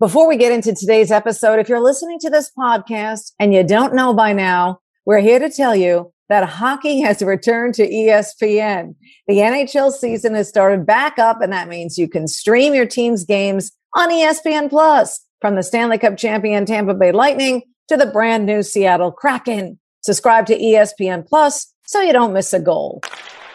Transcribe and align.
Before 0.00 0.28
we 0.28 0.36
get 0.36 0.52
into 0.52 0.72
today's 0.72 1.10
episode, 1.10 1.58
if 1.58 1.68
you're 1.68 1.82
listening 1.82 2.20
to 2.20 2.30
this 2.30 2.52
podcast 2.56 3.32
and 3.40 3.52
you 3.52 3.64
don't 3.64 3.96
know 3.96 4.14
by 4.14 4.32
now, 4.32 4.78
we're 5.04 5.18
here 5.18 5.40
to 5.40 5.50
tell 5.50 5.74
you 5.74 6.12
that 6.28 6.48
hockey 6.48 7.00
has 7.00 7.20
returned 7.20 7.74
to 7.74 7.88
ESPN. 7.90 8.94
The 9.26 9.38
NHL 9.38 9.90
season 9.90 10.34
has 10.36 10.48
started 10.48 10.86
back 10.86 11.18
up, 11.18 11.42
and 11.42 11.52
that 11.52 11.66
means 11.66 11.98
you 11.98 12.06
can 12.06 12.28
stream 12.28 12.76
your 12.76 12.86
team's 12.86 13.24
games 13.24 13.72
on 13.96 14.10
ESPN 14.10 14.70
Plus 14.70 15.18
from 15.40 15.56
the 15.56 15.64
Stanley 15.64 15.98
Cup 15.98 16.16
champion 16.16 16.64
Tampa 16.64 16.94
Bay 16.94 17.10
Lightning 17.10 17.62
to 17.88 17.96
the 17.96 18.06
brand 18.06 18.46
new 18.46 18.62
Seattle 18.62 19.10
Kraken. 19.10 19.80
Subscribe 20.02 20.46
to 20.46 20.56
ESPN 20.56 21.26
Plus 21.26 21.74
so 21.86 22.00
you 22.00 22.12
don't 22.12 22.32
miss 22.32 22.52
a 22.52 22.60
goal. 22.60 23.02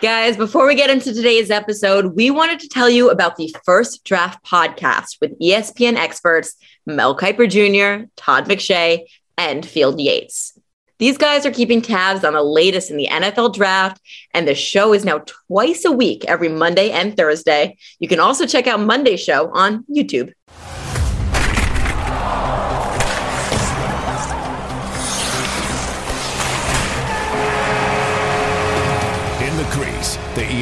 Guys, 0.04 0.36
before 0.36 0.68
we 0.68 0.76
get 0.76 0.90
into 0.90 1.14
today's 1.14 1.50
episode, 1.50 2.14
we 2.14 2.30
wanted 2.30 2.60
to 2.60 2.68
tell 2.68 2.90
you 2.90 3.10
about 3.10 3.38
the 3.38 3.56
First 3.64 4.04
Draft 4.04 4.44
podcast 4.44 5.22
with 5.22 5.40
ESPN 5.40 5.96
experts 5.96 6.56
Mel 6.86 7.18
Kiper 7.18 7.50
Jr., 7.50 8.10
Todd 8.18 8.44
McShay, 8.50 9.06
and 9.38 9.66
Field 9.66 10.02
Yates. 10.02 10.60
These 11.00 11.18
guys 11.18 11.46
are 11.46 11.52
keeping 11.52 11.82
tabs 11.82 12.26
on 12.26 12.34
the 12.34 12.44
latest 12.44 12.92
in 12.92 12.98
the 12.98 13.08
NFL 13.10 13.54
draft, 13.54 14.02
and 14.34 14.46
the 14.46 14.56
show 14.56 14.92
is 14.92 15.06
now 15.06 15.20
twice 15.48 15.86
a 15.86 15.92
week, 15.94 16.26
every 16.26 16.50
Monday 16.50 16.92
and 16.92 17.16
Thursday. 17.16 17.78
You 18.00 18.10
can 18.10 18.20
also 18.20 18.46
check 18.46 18.68
out 18.68 18.82
Monday's 18.82 19.24
show 19.24 19.52
on 19.54 19.86
YouTube. 19.86 20.34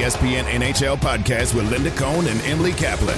ESPN 0.01 0.45
NHL 0.45 0.97
podcast 0.97 1.53
with 1.53 1.69
Linda 1.69 1.91
Cohn 1.91 2.25
and 2.25 2.41
Emily 2.41 2.71
Kaplan. 2.71 3.15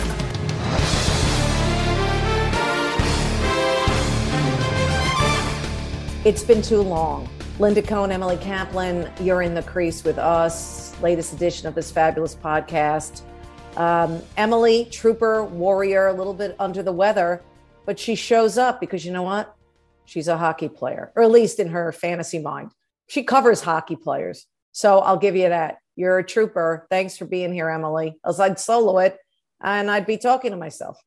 It's 6.26 6.44
been 6.44 6.62
too 6.62 6.82
long. 6.82 7.30
Linda 7.58 7.82
Cohn, 7.82 8.12
Emily 8.12 8.36
Kaplan, 8.36 9.10
you're 9.22 9.44
in 9.44 9.54
the 9.54 9.64
crease 9.64 10.04
with 10.04 10.18
us. 10.18 10.94
Latest 11.02 11.32
edition 11.32 11.70
of 11.70 11.74
this 11.74 11.90
fabulous 11.90 12.36
podcast. 12.36 13.22
Um, 13.78 14.22
Emily, 14.36 14.84
trooper, 14.92 15.46
warrior, 15.46 16.08
a 16.08 16.14
little 16.14 16.34
bit 16.34 16.54
under 16.60 16.84
the 16.84 16.92
weather, 16.92 17.42
but 17.86 17.98
she 17.98 18.16
shows 18.16 18.58
up 18.58 18.82
because 18.82 19.06
you 19.06 19.14
know 19.14 19.24
what? 19.24 19.56
She's 20.04 20.28
a 20.28 20.36
hockey 20.36 20.68
player, 20.68 21.14
or 21.16 21.24
at 21.24 21.32
least 21.32 21.62
in 21.62 21.70
her 21.70 21.94
fantasy 21.94 22.40
mind. 22.40 22.72
She 23.08 23.24
covers 23.24 23.62
hockey 23.62 23.96
players. 23.96 24.48
So 24.74 25.00
I'll 25.00 25.16
give 25.16 25.38
you 25.38 25.48
that. 25.48 25.78
You're 25.96 26.20
a 26.20 26.26
trooper. 26.26 26.88
Thanks 26.90 27.18
for 27.18 27.26
being 27.26 27.54
here, 27.54 27.70
Emily. 27.70 28.18
Else 28.26 28.40
I'd 28.40 28.60
solo 28.60 29.00
it 29.00 29.20
and 29.64 29.90
I'd 29.90 30.06
be 30.06 30.18
talking 30.18 30.52
to 30.52 30.58
myself. 30.58 31.02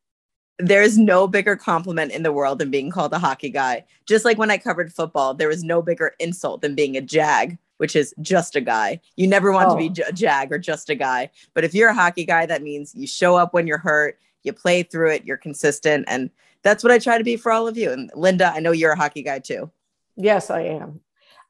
There's 0.59 0.97
no 0.97 1.29
bigger 1.29 1.55
compliment 1.55 2.12
in 2.12 2.23
the 2.23 2.33
world 2.33 2.59
than 2.59 2.70
being 2.70 2.91
called 2.91 3.12
a 3.12 3.19
hockey 3.19 3.51
guy. 3.51 3.84
Just 4.07 4.25
like 4.25 4.39
when 4.39 4.51
I 4.51 4.57
covered 4.57 4.92
football, 4.92 5.34
there 5.34 5.48
was 5.48 5.62
no 5.62 5.83
bigger 5.83 6.14
insult 6.19 6.62
than 6.62 6.75
being 6.75 6.97
a 6.97 7.03
jag, 7.03 7.59
which 7.77 7.95
is 7.95 8.14
just 8.23 8.57
a 8.57 8.62
guy. 8.62 9.01
You 9.17 9.27
never 9.27 9.53
want 9.53 9.69
oh. 9.69 9.73
to 9.73 9.89
be 9.89 10.03
oh. 10.03 10.09
a 10.09 10.12
jag 10.12 10.51
or 10.51 10.59
just 10.59 10.89
a 10.89 10.95
guy. 10.95 11.31
But 11.53 11.64
if 11.64 11.75
you're 11.75 11.91
a 11.91 11.95
hockey 11.95 12.25
guy, 12.25 12.47
that 12.47 12.62
means 12.62 12.95
you 12.95 13.07
show 13.07 13.37
up 13.37 13.53
when 13.53 13.67
you're 13.67 13.77
hurt, 13.77 14.19
you 14.45 14.55
play 14.55 14.83
through 14.83 15.11
it, 15.11 15.27
you're 15.27 15.37
consistent. 15.37 16.07
And 16.09 16.31
that's 16.62 16.83
what 16.83 16.92
I 16.92 16.98
try 16.98 17.19
to 17.19 17.25
be 17.25 17.37
for 17.37 17.53
all 17.53 17.69
of 17.69 17.77
you. 17.77 17.92
And 17.92 18.11
Linda, 18.14 18.51
I 18.55 18.61
know 18.61 18.73
you're 18.73 18.92
a 18.92 18.97
hockey 18.97 19.23
guy 19.23 19.41
too. 19.41 19.70
Yes, 20.17 20.48
I 20.48 20.62
am. 20.62 21.01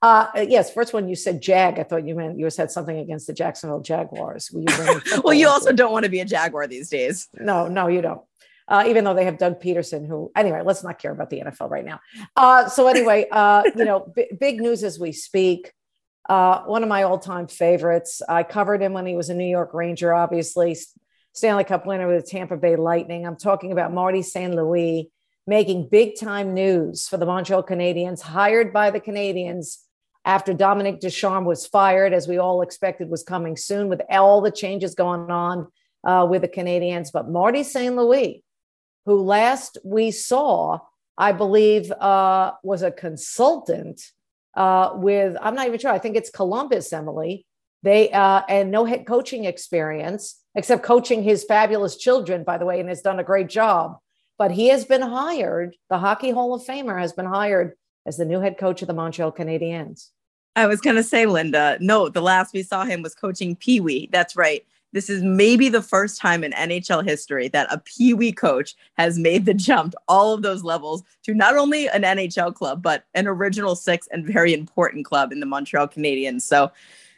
Uh, 0.03 0.27
yes, 0.49 0.73
first 0.73 0.93
one 0.93 1.09
you 1.09 1.17
said 1.17 1.41
Jag. 1.41 1.79
I 1.79 1.83
thought 1.83 2.07
you 2.07 2.15
meant 2.15 2.39
you 2.39 2.49
said 2.51 2.71
something 2.71 2.99
against 2.99 3.27
the 3.27 3.33
Jacksonville 3.33 3.81
Jaguars. 3.81 4.51
You 4.53 4.67
well, 5.25 5.35
you 5.35 5.49
also 5.49 5.73
don't 5.73 5.93
want 5.93 6.05
to 6.05 6.11
be 6.11 6.21
a 6.21 6.25
Jaguar 6.25 6.67
these 6.67 6.91
days. 6.91 7.29
No, 7.35 7.69
no, 7.69 7.89
you 7.89 8.03
don't. 8.03 8.21
Uh, 8.69 8.85
even 8.89 9.05
though 9.05 9.15
they 9.15 9.25
have 9.25 9.39
Doug 9.39 9.61
Pederson, 9.61 10.07
who 10.07 10.31
anyway, 10.37 10.63
let's 10.65 10.83
not 10.83 10.99
care 10.99 11.13
about 11.13 11.31
the 11.31 11.41
NFL 11.41 11.71
right 11.71 11.85
now. 11.85 12.01
Uh, 12.35 12.69
so 12.69 12.89
anyway, 12.89 13.27
uh, 13.31 13.63
you 13.77 13.85
know, 13.85 14.13
b- 14.15 14.31
big 14.39 14.61
news 14.61 14.83
as 14.83 14.99
we 14.99 15.13
speak. 15.13 15.73
Uh, 16.29 16.63
one 16.65 16.83
of 16.83 16.89
my 16.89 17.05
all-time 17.05 17.47
favorites. 17.47 18.21
I 18.29 18.43
covered 18.43 18.83
him 18.83 18.93
when 18.93 19.07
he 19.07 19.15
was 19.15 19.29
a 19.29 19.35
New 19.35 19.47
York 19.49 19.73
Ranger, 19.73 20.13
obviously 20.13 20.77
Stanley 21.33 21.63
Cup 21.63 21.87
winner 21.87 22.09
with 22.09 22.25
the 22.25 22.31
Tampa 22.31 22.57
Bay 22.57 22.75
Lightning. 22.75 23.25
I'm 23.25 23.37
talking 23.37 23.71
about 23.71 23.93
Marty 23.93 24.23
St. 24.23 24.53
Louis 24.53 25.11
making 25.47 25.89
big 25.89 26.19
time 26.19 26.53
news 26.55 27.07
for 27.07 27.19
the 27.19 27.27
Montreal 27.27 27.63
Canadiens, 27.63 28.21
hired 28.21 28.73
by 28.73 28.91
the 28.91 29.01
Canadiens 29.01 29.79
after 30.27 30.53
Dominique 30.53 30.99
Ducharme 30.99 31.45
was 31.45 31.67
fired, 31.67 32.13
as 32.13 32.27
we 32.27 32.39
all 32.39 32.61
expected 32.61 33.09
was 33.09 33.23
coming 33.23 33.57
soon, 33.57 33.89
with 33.89 34.03
all 34.11 34.41
the 34.41 34.51
changes 34.51 34.97
going 34.97 35.31
on 35.31 35.69
uh, 36.05 36.27
with 36.29 36.43
the 36.43 36.49
Canadiens. 36.49 37.11
But 37.13 37.31
Marty 37.31 37.63
St. 37.63 37.95
Louis, 37.95 38.43
who 39.07 39.23
last 39.23 39.79
we 39.85 40.11
saw, 40.11 40.81
I 41.17 41.31
believe, 41.31 41.93
uh, 41.93 42.53
was 42.65 42.83
a 42.83 42.91
consultant 42.91 44.03
uh, 44.57 44.91
with, 44.95 45.37
I'm 45.41 45.55
not 45.55 45.69
even 45.69 45.79
sure, 45.79 45.93
I 45.93 46.01
think 46.01 46.17
it's 46.17 46.31
Columbus, 46.31 46.93
Emily. 46.93 47.47
They, 47.85 48.11
uh, 48.11 48.43
and 48.49 48.73
no 48.73 48.85
head 48.85 49.07
coaching 49.07 49.45
experience, 49.45 50.41
except 50.57 50.83
coaching 50.83 51.23
his 51.23 51.45
fabulous 51.45 51.97
children, 51.97 52.43
by 52.43 52.59
the 52.59 52.65
way, 52.65 52.81
and 52.81 52.89
has 52.89 53.01
done 53.01 53.21
a 53.21 53.25
great 53.25 53.49
job. 53.49 53.99
But 54.39 54.51
he 54.51 54.69
has 54.69 54.85
been 54.85 55.03
hired, 55.03 55.77
the 55.89 55.99
Hockey 55.99 56.31
Hall 56.31 56.53
of 56.53 56.65
Famer 56.65 56.99
has 56.99 57.13
been 57.13 57.27
hired 57.27 57.75
as 58.05 58.17
the 58.17 58.25
new 58.25 58.41
head 58.41 58.59
coach 58.59 58.83
of 58.83 58.89
the 58.89 58.95
Montreal 58.95 59.31
Canadiens. 59.31 60.11
I 60.57 60.67
was 60.67 60.81
going 60.81 60.97
to 60.97 61.03
say, 61.03 61.27
Linda, 61.27 61.77
no, 61.81 62.09
the 62.09 62.23
last 62.23 62.55
we 62.55 62.63
saw 62.63 62.85
him 62.85 63.03
was 63.03 63.15
coaching 63.15 63.55
Pee 63.57 63.79
Wee. 63.79 64.09
That's 64.11 64.37
right. 64.37 64.65
This 64.93 65.11
is 65.11 65.23
maybe 65.23 65.69
the 65.69 65.83
first 65.83 66.19
time 66.19 66.43
in 66.43 66.53
NHL 66.53 67.05
history 67.05 67.49
that 67.49 67.71
a 67.71 67.77
Pee 67.77 68.15
Wee 68.15 68.33
coach 68.33 68.75
has 68.97 69.19
made 69.19 69.45
the 69.45 69.53
jump 69.53 69.95
all 70.09 70.33
of 70.33 70.41
those 70.41 70.65
levels 70.65 71.03
to 71.25 71.35
not 71.35 71.57
only 71.57 71.89
an 71.89 72.03
NHL 72.03 72.55
club, 72.55 72.83
but 72.83 73.05
an 73.13 73.27
original 73.27 73.77
six 73.77 74.09
and 74.11 74.27
very 74.27 74.55
important 74.55 75.05
club 75.05 75.31
in 75.31 75.41
the 75.41 75.47
Montreal 75.47 75.89
Canadiens. 75.89 76.43
So, 76.43 76.73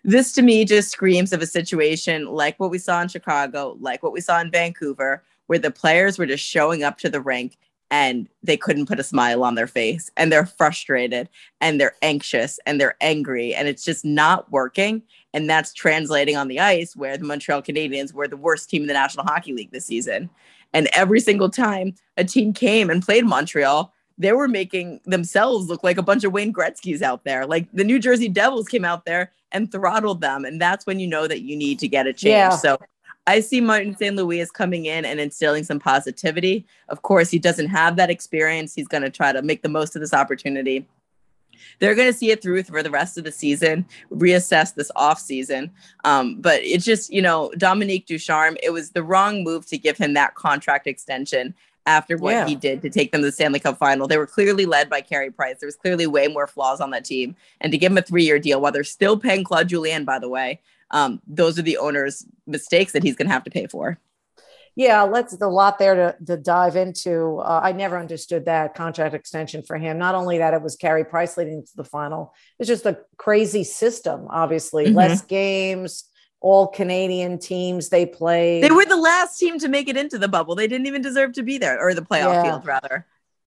this 0.04 0.32
to 0.32 0.42
me 0.42 0.64
just 0.64 0.90
screams 0.90 1.32
of 1.32 1.42
a 1.42 1.46
situation 1.46 2.26
like 2.26 2.58
what 2.58 2.70
we 2.70 2.78
saw 2.78 3.02
in 3.02 3.08
Chicago, 3.08 3.76
like 3.80 4.02
what 4.02 4.12
we 4.12 4.20
saw 4.20 4.40
in 4.40 4.50
Vancouver, 4.50 5.22
where 5.46 5.58
the 5.58 5.70
players 5.70 6.18
were 6.18 6.26
just 6.26 6.44
showing 6.44 6.82
up 6.82 6.98
to 6.98 7.10
the 7.10 7.20
rink 7.20 7.58
and 7.90 8.28
they 8.42 8.56
couldn't 8.56 8.86
put 8.86 9.00
a 9.00 9.04
smile 9.04 9.42
on 9.42 9.54
their 9.54 9.66
face 9.66 10.10
and 10.16 10.30
they're 10.30 10.46
frustrated 10.46 11.28
and 11.60 11.80
they're 11.80 11.96
anxious 12.02 12.60
and 12.66 12.80
they're 12.80 12.96
angry 13.00 13.54
and 13.54 13.66
it's 13.66 13.84
just 13.84 14.04
not 14.04 14.50
working. 14.52 15.02
And 15.32 15.48
that's 15.48 15.72
translating 15.72 16.36
on 16.36 16.48
the 16.48 16.60
ice 16.60 16.96
where 16.96 17.16
the 17.16 17.24
Montreal 17.24 17.62
Canadiens 17.62 18.12
were 18.12 18.28
the 18.28 18.36
worst 18.36 18.68
team 18.68 18.82
in 18.82 18.88
the 18.88 18.94
National 18.94 19.24
Hockey 19.24 19.52
League 19.52 19.72
this 19.72 19.86
season. 19.86 20.28
And 20.72 20.88
every 20.92 21.20
single 21.20 21.48
time 21.48 21.94
a 22.16 22.24
team 22.24 22.52
came 22.52 22.90
and 22.90 23.02
played 23.02 23.24
Montreal 23.24 23.92
they 24.20 24.32
were 24.32 24.48
making 24.48 25.00
themselves 25.04 25.68
look 25.68 25.84
like 25.84 25.96
a 25.96 26.02
bunch 26.02 26.24
of 26.24 26.32
Wayne 26.32 26.52
Gretzky's 26.52 27.02
out 27.02 27.22
there. 27.22 27.46
Like 27.46 27.68
the 27.72 27.84
New 27.84 28.00
Jersey 28.00 28.28
Devils 28.28 28.66
came 28.66 28.84
out 28.84 29.04
there 29.04 29.30
and 29.52 29.70
throttled 29.70 30.20
them 30.20 30.44
and 30.44 30.60
that's 30.60 30.86
when 30.86 30.98
you 30.98 31.06
know 31.06 31.28
that 31.28 31.42
you 31.42 31.56
need 31.56 31.78
to 31.78 31.88
get 31.88 32.08
a 32.08 32.12
change. 32.12 32.32
Yeah. 32.32 32.50
so 32.50 32.78
I 33.28 33.40
see 33.40 33.60
Martin 33.60 33.94
St. 33.94 34.16
Louis 34.16 34.40
as 34.40 34.50
coming 34.50 34.86
in 34.86 35.04
and 35.04 35.20
instilling 35.20 35.62
some 35.62 35.78
positivity. 35.78 36.66
Of 36.88 37.02
course, 37.02 37.28
he 37.30 37.38
doesn't 37.38 37.68
have 37.68 37.96
that 37.96 38.08
experience. 38.08 38.74
He's 38.74 38.88
going 38.88 39.02
to 39.02 39.10
try 39.10 39.32
to 39.32 39.42
make 39.42 39.60
the 39.60 39.68
most 39.68 39.94
of 39.94 40.00
this 40.00 40.14
opportunity. 40.14 40.86
They're 41.78 41.94
going 41.94 42.10
to 42.10 42.16
see 42.16 42.30
it 42.30 42.40
through 42.40 42.62
for 42.62 42.82
the 42.82 42.90
rest 42.90 43.18
of 43.18 43.24
the 43.24 43.30
season, 43.30 43.84
reassess 44.10 44.74
this 44.74 44.90
off 44.96 45.20
season. 45.20 45.70
Um, 46.04 46.40
but 46.40 46.62
it's 46.62 46.86
just, 46.86 47.12
you 47.12 47.20
know, 47.20 47.52
Dominique 47.58 48.06
Ducharme, 48.06 48.56
it 48.62 48.70
was 48.70 48.92
the 48.92 49.02
wrong 49.02 49.44
move 49.44 49.66
to 49.66 49.76
give 49.76 49.98
him 49.98 50.14
that 50.14 50.34
contract 50.34 50.86
extension 50.86 51.54
after 51.84 52.16
what 52.16 52.30
yeah. 52.30 52.46
he 52.46 52.54
did 52.54 52.80
to 52.80 52.88
take 52.88 53.12
them 53.12 53.20
to 53.20 53.26
the 53.26 53.32
Stanley 53.32 53.60
Cup 53.60 53.76
final. 53.76 54.08
They 54.08 54.16
were 54.16 54.26
clearly 54.26 54.64
led 54.64 54.88
by 54.88 55.02
Carey 55.02 55.30
Price. 55.30 55.58
There 55.60 55.66
was 55.66 55.76
clearly 55.76 56.06
way 56.06 56.28
more 56.28 56.46
flaws 56.46 56.80
on 56.80 56.90
that 56.92 57.04
team. 57.04 57.36
And 57.60 57.72
to 57.72 57.78
give 57.78 57.92
him 57.92 57.98
a 57.98 58.02
three 58.02 58.24
year 58.24 58.38
deal 58.38 58.62
while 58.62 58.72
they're 58.72 58.84
still 58.84 59.18
paying 59.18 59.44
Claude 59.44 59.68
Julien, 59.68 60.06
by 60.06 60.18
the 60.18 60.30
way, 60.30 60.60
um, 60.90 61.20
those 61.26 61.58
are 61.58 61.62
the 61.62 61.78
owner's 61.78 62.24
mistakes 62.46 62.92
that 62.92 63.02
he's 63.02 63.16
going 63.16 63.28
to 63.28 63.32
have 63.32 63.44
to 63.44 63.50
pay 63.50 63.66
for. 63.66 63.98
Yeah, 64.78 65.02
let's 65.02 65.36
a 65.40 65.46
lot 65.48 65.80
there 65.80 65.94
to, 65.96 66.16
to 66.26 66.36
dive 66.36 66.76
into. 66.76 67.38
Uh, 67.38 67.60
I 67.64 67.72
never 67.72 67.98
understood 67.98 68.44
that 68.44 68.76
contract 68.76 69.12
extension 69.12 69.64
for 69.64 69.76
him. 69.76 69.98
Not 69.98 70.14
only 70.14 70.38
that, 70.38 70.54
it 70.54 70.62
was 70.62 70.76
Carey 70.76 71.04
Price 71.04 71.36
leading 71.36 71.64
to 71.64 71.76
the 71.76 71.82
final. 71.82 72.32
It's 72.60 72.68
just 72.68 72.86
a 72.86 72.98
crazy 73.16 73.64
system. 73.64 74.28
Obviously, 74.30 74.86
mm-hmm. 74.86 74.94
less 74.94 75.22
games, 75.22 76.04
all 76.40 76.68
Canadian 76.68 77.40
teams 77.40 77.88
they 77.88 78.06
played. 78.06 78.62
They 78.62 78.70
were 78.70 78.84
the 78.84 78.96
last 78.96 79.38
team 79.38 79.58
to 79.58 79.68
make 79.68 79.88
it 79.88 79.96
into 79.96 80.16
the 80.16 80.28
bubble. 80.28 80.54
They 80.54 80.68
didn't 80.68 80.86
even 80.86 81.02
deserve 81.02 81.32
to 81.32 81.42
be 81.42 81.58
there, 81.58 81.80
or 81.84 81.92
the 81.92 82.02
playoff 82.02 82.34
yeah. 82.34 82.42
field 82.44 82.64
rather. 82.64 83.04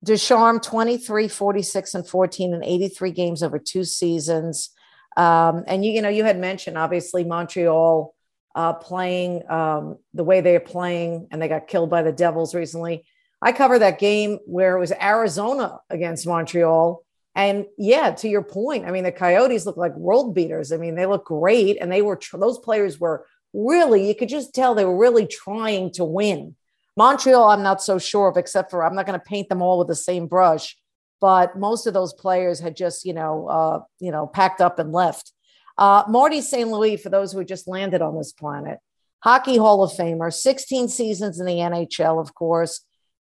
Ducharme 0.04 0.60
23, 0.60 1.26
46, 1.26 1.94
and 1.94 2.06
14 2.06 2.54
in 2.54 2.62
83 2.62 3.10
games 3.10 3.42
over 3.42 3.58
two 3.58 3.82
seasons. 3.82 4.70
Um, 5.16 5.64
and 5.66 5.84
you, 5.84 5.92
you 5.92 6.02
know, 6.02 6.08
you 6.08 6.24
had 6.24 6.38
mentioned 6.38 6.76
obviously 6.76 7.24
Montreal 7.24 8.14
uh, 8.54 8.72
playing 8.74 9.48
um, 9.50 9.98
the 10.14 10.24
way 10.24 10.40
they 10.40 10.56
are 10.56 10.60
playing, 10.60 11.28
and 11.30 11.40
they 11.40 11.48
got 11.48 11.68
killed 11.68 11.90
by 11.90 12.02
the 12.02 12.12
Devils 12.12 12.54
recently. 12.54 13.04
I 13.40 13.52
covered 13.52 13.80
that 13.80 13.98
game 13.98 14.38
where 14.46 14.76
it 14.76 14.80
was 14.80 14.92
Arizona 14.92 15.78
against 15.90 16.26
Montreal. 16.26 17.02
And 17.34 17.66
yeah, 17.76 18.12
to 18.12 18.28
your 18.28 18.42
point, 18.42 18.86
I 18.86 18.90
mean, 18.90 19.04
the 19.04 19.12
Coyotes 19.12 19.66
look 19.66 19.76
like 19.76 19.94
world 19.94 20.34
beaters. 20.34 20.72
I 20.72 20.78
mean, 20.78 20.94
they 20.94 21.04
look 21.04 21.26
great, 21.26 21.76
and 21.80 21.92
they 21.92 22.00
were 22.00 22.18
those 22.32 22.58
players 22.58 22.98
were 22.98 23.26
really 23.52 24.06
you 24.06 24.14
could 24.14 24.28
just 24.28 24.54
tell 24.54 24.74
they 24.74 24.84
were 24.84 24.96
really 24.96 25.26
trying 25.26 25.90
to 25.92 26.04
win. 26.04 26.56
Montreal, 26.96 27.50
I'm 27.50 27.62
not 27.62 27.82
so 27.82 27.98
sure 27.98 28.28
of, 28.28 28.38
except 28.38 28.70
for 28.70 28.84
I'm 28.84 28.94
not 28.94 29.06
going 29.06 29.18
to 29.18 29.24
paint 29.24 29.50
them 29.50 29.60
all 29.60 29.78
with 29.78 29.88
the 29.88 29.94
same 29.94 30.26
brush. 30.26 30.78
But 31.20 31.58
most 31.58 31.86
of 31.86 31.94
those 31.94 32.12
players 32.12 32.60
had 32.60 32.76
just, 32.76 33.04
you 33.04 33.14
know, 33.14 33.48
uh, 33.48 33.80
you 34.00 34.10
know, 34.10 34.26
packed 34.26 34.60
up 34.60 34.78
and 34.78 34.92
left. 34.92 35.32
Uh, 35.78 36.04
Marty 36.08 36.40
St. 36.40 36.68
Louis, 36.68 36.96
for 36.96 37.08
those 37.08 37.32
who 37.32 37.44
just 37.44 37.68
landed 37.68 38.02
on 38.02 38.16
this 38.16 38.32
planet, 38.32 38.78
Hockey 39.22 39.56
Hall 39.56 39.82
of 39.82 39.92
Famer, 39.92 40.32
16 40.32 40.88
seasons 40.88 41.40
in 41.40 41.46
the 41.46 41.54
NHL, 41.54 42.20
of 42.20 42.34
course. 42.34 42.82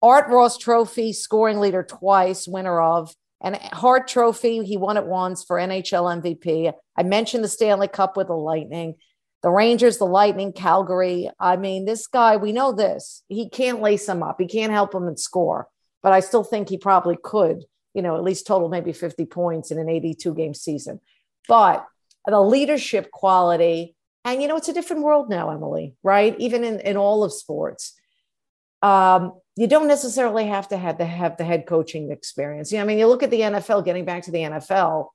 Art 0.03 0.29
Ross 0.29 0.59
Trophy, 0.59 1.13
scoring 1.13 1.61
leader 1.61 1.83
twice, 1.83 2.47
winner 2.47 2.81
of, 2.81 3.15
and 3.41 3.57
Hart 3.57 4.09
Trophy, 4.09 4.65
he 4.65 4.77
won 4.77 4.97
it 4.97 5.07
once 5.07 5.45
for 5.45 5.57
NHL 5.57 6.23
MVP. 6.23 6.73
I 6.97 7.03
mentioned 7.03 7.45
the 7.45 7.49
Stanley 7.49 7.89
Cup 7.89 8.17
with 8.17 8.29
the 8.29 8.35
Lightning, 8.35 8.95
the 9.43 9.51
Rangers, 9.51 9.99
the 9.99 10.07
Lightning, 10.07 10.53
Calgary. 10.53 11.31
I 11.39 11.57
mean, 11.57 11.85
this 11.85 12.07
guy, 12.07 12.37
we 12.37 12.53
know 12.53 12.73
this. 12.73 13.23
He 13.29 13.49
can't 13.49 13.83
lace 13.83 14.09
him 14.09 14.23
up, 14.23 14.37
he 14.39 14.47
can't 14.47 14.73
help 14.73 14.95
him 14.95 15.07
and 15.07 15.19
score, 15.19 15.69
but 16.03 16.13
I 16.13 16.21
still 16.21 16.45
think 16.45 16.69
he 16.69 16.79
probably 16.79 17.17
could, 17.23 17.65
you 17.95 18.03
know, 18.03 18.17
at 18.17 18.23
least 18.23 18.47
total 18.47 18.69
maybe 18.69 18.93
50 18.93 19.25
points 19.27 19.71
in 19.71 19.79
an 19.79 19.89
82 19.89 20.35
game 20.35 20.55
season. 20.55 21.01
But 21.49 21.87
the 22.27 22.41
leadership 22.41 23.11
quality, 23.11 23.95
and 24.25 24.43
you 24.43 24.49
know, 24.49 24.57
it's 24.57 24.69
a 24.69 24.73
different 24.73 25.03
world 25.03 25.31
now, 25.31 25.51
Emily, 25.51 25.95
right? 26.03 26.35
Even 26.39 26.65
in, 26.65 26.81
in 26.81 26.97
all 26.97 27.25
of 27.25 27.33
sports. 27.33 27.95
Um, 28.83 29.33
you 29.57 29.67
don't 29.67 29.89
necessarily 29.89 30.47
have 30.47 30.69
to 30.69 30.77
have 30.77 30.99
the 30.99 31.07
have 31.07 31.39
the 31.39 31.45
head 31.45 31.67
coaching 31.67 32.11
experience. 32.13 32.71
You 32.71 32.79
know, 32.79 32.85
I 32.85 32.87
mean, 32.87 32.99
you 32.99 33.07
look 33.07 33.23
at 33.23 33.31
the 33.31 33.41
NFL, 33.41 33.85
getting 33.85 34.05
back 34.05 34.25
to 34.25 34.31
the 34.31 34.41
NFL, 34.41 35.09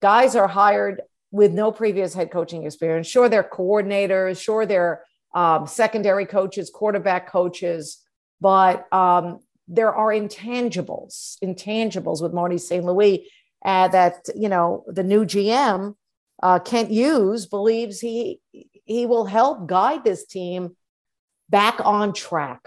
guys 0.00 0.34
are 0.34 0.48
hired 0.48 1.02
with 1.30 1.52
no 1.52 1.72
previous 1.72 2.14
head 2.14 2.30
coaching 2.30 2.64
experience. 2.64 3.06
Sure, 3.06 3.28
they're 3.28 3.42
coordinators, 3.42 4.40
sure, 4.40 4.64
they're 4.64 5.02
um, 5.34 5.66
secondary 5.66 6.26
coaches, 6.26 6.70
quarterback 6.70 7.30
coaches, 7.30 8.02
but 8.40 8.92
um, 8.92 9.40
there 9.72 9.94
are 9.94 10.10
intangibles, 10.10 11.38
intangibles 11.42 12.22
with 12.22 12.32
Marty 12.32 12.58
St. 12.58 12.84
Louis 12.84 13.28
uh, 13.64 13.88
that, 13.88 14.28
you 14.34 14.48
know, 14.48 14.84
the 14.86 15.02
new 15.02 15.24
GM 15.24 15.94
uh, 16.42 16.58
Kent 16.58 16.90
Hughes 16.90 17.46
believes 17.46 18.00
he 18.00 18.40
he 18.84 19.06
will 19.06 19.24
help 19.24 19.68
guide 19.68 20.04
this 20.04 20.26
team 20.26 20.76
back 21.48 21.78
on 21.84 22.12
track. 22.12 22.66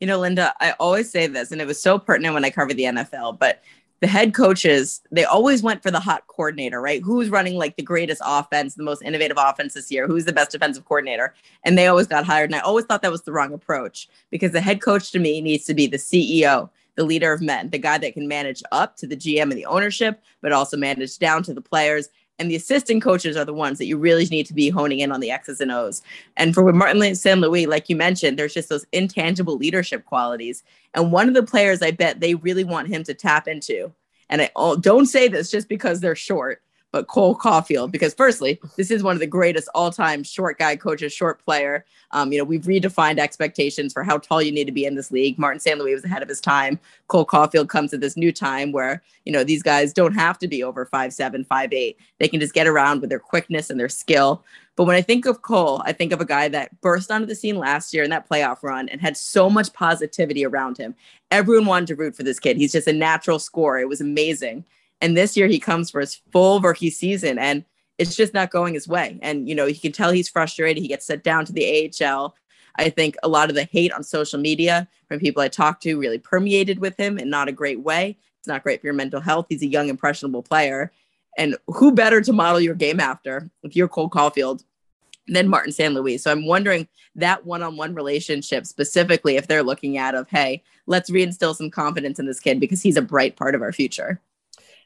You 0.00 0.06
know, 0.06 0.18
Linda, 0.18 0.54
I 0.58 0.72
always 0.80 1.10
say 1.10 1.26
this, 1.26 1.52
and 1.52 1.60
it 1.60 1.66
was 1.66 1.80
so 1.80 1.98
pertinent 1.98 2.34
when 2.34 2.44
I 2.44 2.50
covered 2.50 2.76
the 2.76 2.84
NFL, 2.84 3.38
but 3.38 3.62
the 4.02 4.08
head 4.08 4.34
coaches, 4.34 5.00
they 5.12 5.24
always 5.24 5.62
went 5.62 5.80
for 5.80 5.92
the 5.92 6.00
hot 6.00 6.26
coordinator, 6.26 6.80
right? 6.80 7.00
Who's 7.04 7.30
running 7.30 7.54
like 7.54 7.76
the 7.76 7.84
greatest 7.84 8.20
offense, 8.24 8.74
the 8.74 8.82
most 8.82 9.00
innovative 9.00 9.36
offense 9.38 9.74
this 9.74 9.92
year? 9.92 10.08
Who's 10.08 10.24
the 10.24 10.32
best 10.32 10.50
defensive 10.50 10.84
coordinator? 10.86 11.34
And 11.64 11.78
they 11.78 11.86
always 11.86 12.08
got 12.08 12.24
hired. 12.24 12.50
And 12.50 12.56
I 12.56 12.60
always 12.60 12.84
thought 12.84 13.02
that 13.02 13.12
was 13.12 13.22
the 13.22 13.30
wrong 13.30 13.52
approach 13.54 14.08
because 14.28 14.50
the 14.50 14.60
head 14.60 14.82
coach 14.82 15.12
to 15.12 15.20
me 15.20 15.40
needs 15.40 15.66
to 15.66 15.74
be 15.74 15.86
the 15.86 15.98
CEO, 15.98 16.68
the 16.96 17.04
leader 17.04 17.32
of 17.32 17.40
men, 17.40 17.70
the 17.70 17.78
guy 17.78 17.96
that 17.96 18.14
can 18.14 18.26
manage 18.26 18.60
up 18.72 18.96
to 18.96 19.06
the 19.06 19.16
GM 19.16 19.42
and 19.42 19.52
the 19.52 19.66
ownership, 19.66 20.20
but 20.40 20.50
also 20.50 20.76
manage 20.76 21.18
down 21.18 21.44
to 21.44 21.54
the 21.54 21.60
players 21.60 22.08
and 22.38 22.50
the 22.50 22.56
assistant 22.56 23.02
coaches 23.02 23.36
are 23.36 23.44
the 23.44 23.54
ones 23.54 23.78
that 23.78 23.86
you 23.86 23.96
really 23.96 24.26
need 24.26 24.46
to 24.46 24.54
be 24.54 24.68
honing 24.68 25.00
in 25.00 25.12
on 25.12 25.20
the 25.20 25.30
X's 25.30 25.60
and 25.60 25.70
O's. 25.70 26.02
And 26.36 26.54
for 26.54 26.72
Martin 26.72 27.14
St. 27.14 27.40
Louis, 27.40 27.66
like 27.66 27.88
you 27.88 27.96
mentioned, 27.96 28.38
there's 28.38 28.54
just 28.54 28.68
those 28.68 28.86
intangible 28.92 29.56
leadership 29.56 30.04
qualities. 30.04 30.64
And 30.94 31.12
one 31.12 31.28
of 31.28 31.34
the 31.34 31.42
players 31.42 31.82
I 31.82 31.90
bet 31.90 32.20
they 32.20 32.34
really 32.34 32.64
want 32.64 32.88
him 32.88 33.04
to 33.04 33.14
tap 33.14 33.46
into, 33.46 33.92
and 34.28 34.42
I 34.42 34.50
oh, 34.56 34.76
don't 34.76 35.06
say 35.06 35.28
this 35.28 35.50
just 35.50 35.68
because 35.68 36.00
they're 36.00 36.16
short, 36.16 36.62
but 36.92 37.08
Cole 37.08 37.36
Caufield, 37.36 37.90
because 37.90 38.14
firstly, 38.14 38.60
this 38.76 38.90
is 38.90 39.02
one 39.02 39.16
of 39.16 39.20
the 39.20 39.26
greatest 39.26 39.68
all-time 39.74 40.22
short 40.22 40.58
guy 40.58 40.76
coaches, 40.76 41.12
short 41.12 41.42
player. 41.44 41.84
Um, 42.12 42.30
you 42.30 42.38
know, 42.38 42.44
we've 42.44 42.62
redefined 42.62 43.18
expectations 43.18 43.94
for 43.94 44.04
how 44.04 44.18
tall 44.18 44.42
you 44.42 44.52
need 44.52 44.66
to 44.66 44.72
be 44.72 44.84
in 44.84 44.94
this 44.94 45.10
league. 45.10 45.38
Martin 45.38 45.58
St. 45.58 45.78
Louis 45.78 45.94
was 45.94 46.04
ahead 46.04 46.22
of 46.22 46.28
his 46.28 46.40
time. 46.40 46.78
Cole 47.08 47.24
Caufield 47.24 47.70
comes 47.70 47.94
at 47.94 48.00
this 48.00 48.16
new 48.16 48.30
time 48.30 48.72
where, 48.72 49.02
you 49.24 49.32
know, 49.32 49.42
these 49.42 49.62
guys 49.62 49.94
don't 49.94 50.14
have 50.14 50.38
to 50.38 50.46
be 50.46 50.62
over 50.62 50.84
five 50.84 51.14
seven, 51.14 51.44
five 51.44 51.72
eight. 51.72 51.98
They 52.18 52.28
can 52.28 52.40
just 52.40 52.54
get 52.54 52.66
around 52.66 53.00
with 53.00 53.08
their 53.08 53.18
quickness 53.18 53.70
and 53.70 53.80
their 53.80 53.88
skill. 53.88 54.44
But 54.76 54.84
when 54.84 54.96
I 54.96 55.02
think 55.02 55.26
of 55.26 55.42
Cole, 55.42 55.82
I 55.84 55.92
think 55.92 56.12
of 56.12 56.20
a 56.20 56.26
guy 56.26 56.48
that 56.48 56.78
burst 56.80 57.10
onto 57.10 57.26
the 57.26 57.34
scene 57.34 57.58
last 57.58 57.92
year 57.92 58.04
in 58.04 58.10
that 58.10 58.28
playoff 58.28 58.62
run 58.62 58.88
and 58.90 59.00
had 59.00 59.16
so 59.16 59.48
much 59.50 59.72
positivity 59.72 60.44
around 60.44 60.78
him. 60.78 60.94
Everyone 61.30 61.66
wanted 61.66 61.88
to 61.88 61.96
root 61.96 62.16
for 62.16 62.22
this 62.22 62.38
kid. 62.38 62.56
He's 62.56 62.72
just 62.72 62.88
a 62.88 62.92
natural 62.92 63.38
scorer. 63.38 63.80
It 63.80 63.88
was 63.88 64.00
amazing. 64.00 64.64
And 65.02 65.16
this 65.16 65.36
year 65.36 65.48
he 65.48 65.58
comes 65.58 65.90
for 65.90 66.00
his 66.00 66.20
full 66.30 66.60
rookie 66.60 66.88
season 66.88 67.36
and 67.38 67.64
it's 67.98 68.16
just 68.16 68.32
not 68.32 68.50
going 68.50 68.74
his 68.74 68.88
way. 68.88 69.18
And, 69.20 69.48
you 69.48 69.54
know, 69.54 69.66
you 69.66 69.78
can 69.78 69.92
tell 69.92 70.12
he's 70.12 70.28
frustrated. 70.28 70.80
He 70.80 70.88
gets 70.88 71.04
sent 71.04 71.24
down 71.24 71.44
to 71.44 71.52
the 71.52 71.92
AHL. 72.00 72.34
I 72.76 72.88
think 72.88 73.16
a 73.22 73.28
lot 73.28 73.50
of 73.50 73.56
the 73.56 73.64
hate 73.64 73.92
on 73.92 74.02
social 74.02 74.40
media 74.40 74.88
from 75.08 75.18
people 75.18 75.42
I 75.42 75.48
talked 75.48 75.82
to 75.82 75.98
really 75.98 76.18
permeated 76.18 76.78
with 76.78 76.96
him 76.96 77.18
in 77.18 77.28
not 77.28 77.48
a 77.48 77.52
great 77.52 77.80
way. 77.80 78.16
It's 78.38 78.48
not 78.48 78.62
great 78.62 78.80
for 78.80 78.86
your 78.86 78.94
mental 78.94 79.20
health. 79.20 79.46
He's 79.48 79.62
a 79.62 79.66
young, 79.66 79.88
impressionable 79.88 80.42
player. 80.42 80.92
And 81.36 81.56
who 81.66 81.92
better 81.92 82.20
to 82.20 82.32
model 82.32 82.60
your 82.60 82.74
game 82.74 83.00
after 83.00 83.50
if 83.62 83.74
you're 83.74 83.88
Cole 83.88 84.08
Caufield 84.08 84.64
than 85.26 85.48
Martin 85.48 85.72
St. 85.72 85.92
Louis? 85.92 86.18
So 86.18 86.30
I'm 86.30 86.46
wondering 86.46 86.88
that 87.16 87.44
one-on-one 87.44 87.94
relationship 87.94 88.66
specifically 88.66 89.36
if 89.36 89.48
they're 89.48 89.62
looking 89.62 89.98
at 89.98 90.14
of, 90.14 90.28
hey, 90.28 90.62
let's 90.86 91.10
reinstill 91.10 91.54
some 91.54 91.70
confidence 91.70 92.18
in 92.18 92.26
this 92.26 92.40
kid 92.40 92.60
because 92.60 92.82
he's 92.82 92.96
a 92.96 93.02
bright 93.02 93.36
part 93.36 93.54
of 93.54 93.62
our 93.62 93.72
future. 93.72 94.20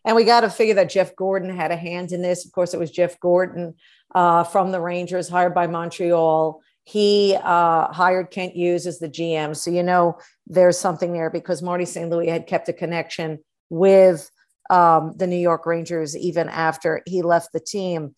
And 0.06 0.14
we 0.14 0.22
got 0.22 0.42
to 0.42 0.50
figure 0.50 0.74
that 0.74 0.88
Jeff 0.88 1.16
Gorton 1.16 1.50
had 1.50 1.72
a 1.72 1.76
hand 1.76 2.12
in 2.12 2.22
this. 2.22 2.46
Of 2.46 2.52
course, 2.52 2.72
it 2.72 2.78
was 2.78 2.92
Jeff 2.92 3.18
Gorton 3.18 3.74
uh, 4.14 4.44
from 4.44 4.70
the 4.70 4.80
Rangers, 4.80 5.28
hired 5.28 5.52
by 5.52 5.66
Montreal. 5.66 6.62
He 6.84 7.36
uh, 7.42 7.92
hired 7.92 8.30
Kent 8.30 8.54
Hughes 8.54 8.86
as 8.86 9.00
the 9.00 9.08
GM. 9.08 9.56
So, 9.56 9.72
you 9.72 9.82
know, 9.82 10.18
there's 10.46 10.78
something 10.78 11.12
there 11.12 11.28
because 11.28 11.60
Marty 11.60 11.84
St. 11.84 12.08
Louis 12.08 12.28
had 12.28 12.46
kept 12.46 12.68
a 12.68 12.72
connection 12.72 13.40
with 13.68 14.30
um, 14.70 15.12
the 15.16 15.26
New 15.26 15.36
York 15.36 15.66
Rangers 15.66 16.16
even 16.16 16.48
after 16.48 17.02
he 17.04 17.22
left 17.22 17.52
the 17.52 17.58
team. 17.58 18.14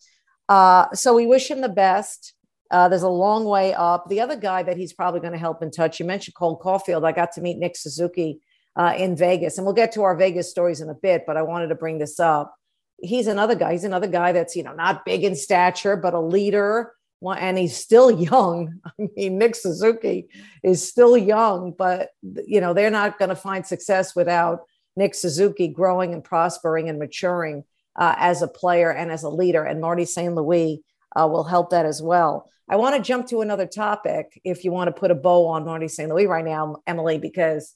Uh, 0.47 0.93
so 0.93 1.15
we 1.15 1.25
wish 1.25 1.49
him 1.49 1.61
the 1.61 1.69
best. 1.69 2.35
Uh, 2.69 2.87
there's 2.87 3.01
a 3.01 3.09
long 3.09 3.45
way 3.45 3.73
up. 3.73 4.07
The 4.09 4.21
other 4.21 4.35
guy 4.35 4.61
that 4.61 4.77
he's 4.77 4.93
probably 4.93 5.21
going 5.21 5.33
to 5.33 5.39
help 5.39 5.63
in 5.63 5.71
touch, 5.71 5.99
you 5.99 6.05
mentioned 6.05 6.35
Cole 6.35 6.59
Caufield. 6.59 7.03
I 7.03 7.13
got 7.13 7.31
to 7.31 7.41
meet 7.41 7.57
Nick 7.57 7.75
Suzuki 7.75 8.41
uh, 8.75 8.93
in 8.97 9.15
Vegas. 9.15 9.57
And 9.57 9.65
we'll 9.65 9.75
get 9.75 9.91
to 9.93 10.03
our 10.03 10.15
Vegas 10.15 10.49
stories 10.49 10.81
in 10.81 10.89
a 10.89 10.93
bit, 10.93 11.23
but 11.25 11.37
I 11.37 11.41
wanted 11.41 11.67
to 11.67 11.75
bring 11.75 11.97
this 11.97 12.19
up. 12.19 12.55
He's 13.01 13.27
another 13.27 13.55
guy. 13.55 13.73
He's 13.73 13.83
another 13.83 14.07
guy 14.07 14.31
that's, 14.31 14.55
you 14.55 14.63
know, 14.63 14.73
not 14.73 15.05
big 15.05 15.23
in 15.23 15.35
stature, 15.35 15.95
but 15.95 16.13
a 16.13 16.19
leader. 16.19 16.93
And 17.25 17.57
he's 17.57 17.75
still 17.75 18.11
young. 18.29 18.79
I 18.85 19.07
mean, 19.15 19.37
Nick 19.37 19.55
Suzuki 19.55 20.27
is 20.63 20.87
still 20.87 21.17
young, 21.17 21.73
but, 21.77 22.09
you 22.45 22.61
know, 22.61 22.73
they're 22.73 22.89
not 22.89 23.19
going 23.19 23.29
to 23.29 23.35
find 23.35 23.65
success 23.65 24.15
without 24.15 24.61
Nick 24.95 25.15
Suzuki 25.15 25.67
growing 25.67 26.13
and 26.13 26.23
prospering 26.23 26.89
and 26.89 26.99
maturing 26.99 27.63
uh, 27.95 28.15
as 28.17 28.41
a 28.41 28.47
player 28.47 28.91
and 28.91 29.11
as 29.11 29.23
a 29.23 29.29
leader. 29.29 29.63
And 29.63 29.81
Marty 29.81 30.05
St. 30.05 30.33
Louis 30.33 30.81
uh, 31.15 31.27
will 31.27 31.43
help 31.43 31.71
that 31.71 31.85
as 31.85 32.01
well. 32.01 32.49
I 32.69 32.75
want 32.75 32.95
to 32.95 33.01
jump 33.01 33.27
to 33.27 33.41
another 33.41 33.65
topic 33.65 34.39
if 34.43 34.63
you 34.63 34.71
want 34.71 34.93
to 34.93 34.99
put 34.99 35.09
a 35.09 35.15
bow 35.15 35.47
on 35.47 35.65
Marty 35.65 35.87
St. 35.87 36.09
Louis 36.09 36.27
right 36.27 36.45
now, 36.45 36.77
Emily, 36.85 37.17
because 37.17 37.75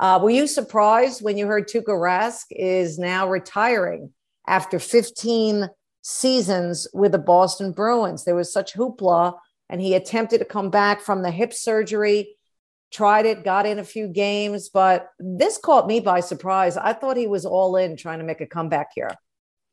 uh, 0.00 0.18
were 0.20 0.30
you 0.30 0.46
surprised 0.46 1.22
when 1.22 1.36
you 1.36 1.46
heard 1.46 1.68
Tuukka 1.68 1.88
Rask 1.88 2.46
is 2.50 2.98
now 2.98 3.28
retiring 3.28 4.10
after 4.48 4.78
15 4.78 5.68
seasons 6.00 6.88
with 6.94 7.12
the 7.12 7.18
Boston 7.18 7.72
Bruins? 7.72 8.24
There 8.24 8.34
was 8.34 8.50
such 8.50 8.72
hoopla, 8.72 9.34
and 9.68 9.78
he 9.78 9.94
attempted 9.94 10.38
to 10.38 10.46
come 10.46 10.70
back 10.70 11.02
from 11.02 11.20
the 11.20 11.30
hip 11.30 11.52
surgery, 11.52 12.34
tried 12.90 13.26
it, 13.26 13.44
got 13.44 13.66
in 13.66 13.78
a 13.78 13.84
few 13.84 14.08
games, 14.08 14.70
but 14.70 15.10
this 15.18 15.58
caught 15.58 15.86
me 15.86 16.00
by 16.00 16.20
surprise. 16.20 16.78
I 16.78 16.94
thought 16.94 17.18
he 17.18 17.26
was 17.26 17.44
all 17.44 17.76
in 17.76 17.94
trying 17.94 18.20
to 18.20 18.24
make 18.24 18.40
a 18.40 18.46
comeback 18.46 18.88
here. 18.94 19.14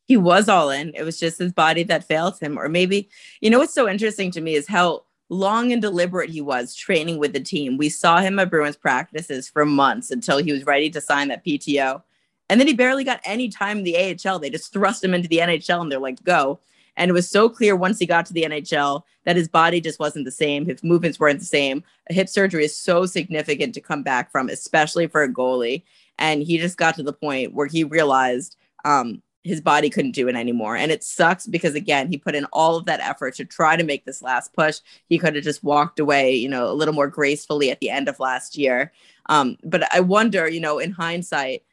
He 0.07 0.17
was 0.17 0.49
all 0.49 0.69
in. 0.71 0.91
It 0.93 1.03
was 1.03 1.17
just 1.17 1.39
his 1.39 1.53
body 1.53 1.83
that 1.83 2.03
failed 2.03 2.37
him. 2.37 2.59
Or 2.59 2.67
maybe, 2.67 3.09
you 3.39 3.49
know, 3.49 3.59
what's 3.59 3.73
so 3.73 3.87
interesting 3.87 4.31
to 4.31 4.41
me 4.41 4.55
is 4.55 4.67
how 4.67 5.03
long 5.29 5.71
and 5.71 5.81
deliberate 5.81 6.29
he 6.29 6.41
was 6.41 6.73
training 6.73 7.17
with 7.17 7.33
the 7.33 7.39
team. 7.39 7.77
We 7.77 7.89
saw 7.89 8.19
him 8.19 8.39
at 8.39 8.49
Bruins 8.49 8.77
practices 8.77 9.49
for 9.49 9.65
months 9.65 10.11
until 10.11 10.37
he 10.37 10.51
was 10.51 10.65
ready 10.65 10.89
to 10.91 11.01
sign 11.01 11.27
that 11.27 11.45
PTO. 11.45 12.01
And 12.49 12.59
then 12.59 12.67
he 12.67 12.73
barely 12.73 13.03
got 13.03 13.19
any 13.25 13.49
time 13.49 13.79
in 13.79 13.83
the 13.83 13.97
AHL. 14.25 14.39
They 14.39 14.49
just 14.49 14.71
thrust 14.71 15.03
him 15.03 15.13
into 15.13 15.27
the 15.27 15.39
NHL 15.39 15.81
and 15.81 15.91
they're 15.91 15.99
like, 15.99 16.23
go. 16.23 16.59
And 16.95 17.09
it 17.09 17.13
was 17.13 17.29
so 17.29 17.47
clear 17.49 17.75
once 17.75 17.99
he 17.99 18.05
got 18.05 18.25
to 18.27 18.33
the 18.33 18.43
NHL 18.43 19.03
that 19.25 19.35
his 19.35 19.47
body 19.47 19.79
just 19.81 19.99
wasn't 19.99 20.25
the 20.25 20.31
same. 20.31 20.65
His 20.65 20.83
movements 20.83 21.19
weren't 21.19 21.39
the 21.39 21.45
same. 21.45 21.83
A 22.09 22.13
hip 22.13 22.29
surgery 22.29 22.65
is 22.65 22.75
so 22.75 23.05
significant 23.05 23.75
to 23.75 23.81
come 23.81 24.01
back 24.01 24.31
from, 24.31 24.49
especially 24.49 25.07
for 25.07 25.21
a 25.21 25.31
goalie. 25.31 25.83
And 26.17 26.41
he 26.41 26.57
just 26.57 26.77
got 26.77 26.95
to 26.95 27.03
the 27.03 27.13
point 27.13 27.53
where 27.53 27.67
he 27.67 27.83
realized 27.83 28.55
um, 28.85 29.21
his 29.47 29.61
body 29.61 29.89
couldn't 29.89 30.11
do 30.11 30.27
it 30.27 30.35
anymore. 30.35 30.75
And 30.75 30.91
it 30.91 31.03
sucks 31.03 31.47
because 31.47 31.75
again, 31.75 32.09
he 32.09 32.17
put 32.17 32.35
in 32.35 32.45
all 32.53 32.75
of 32.75 32.85
that 32.85 32.99
effort 32.99 33.35
to 33.35 33.45
try 33.45 33.75
to 33.75 33.83
make 33.83 34.05
this 34.05 34.21
last 34.21 34.53
push. 34.53 34.79
He 35.07 35.17
could 35.17 35.35
have 35.35 35.43
just 35.43 35.63
walked 35.63 35.99
away, 35.99 36.35
you 36.35 36.49
know, 36.49 36.69
a 36.69 36.73
little 36.73 36.93
more 36.93 37.07
gracefully 37.07 37.71
at 37.71 37.79
the 37.79 37.89
end 37.89 38.07
of 38.07 38.19
last 38.19 38.57
year. 38.57 38.91
Um, 39.27 39.57
but 39.63 39.91
I 39.93 39.99
wonder, 40.01 40.47
you 40.47 40.59
know, 40.59 40.79
in 40.79 40.91
hindsight, 40.91 41.63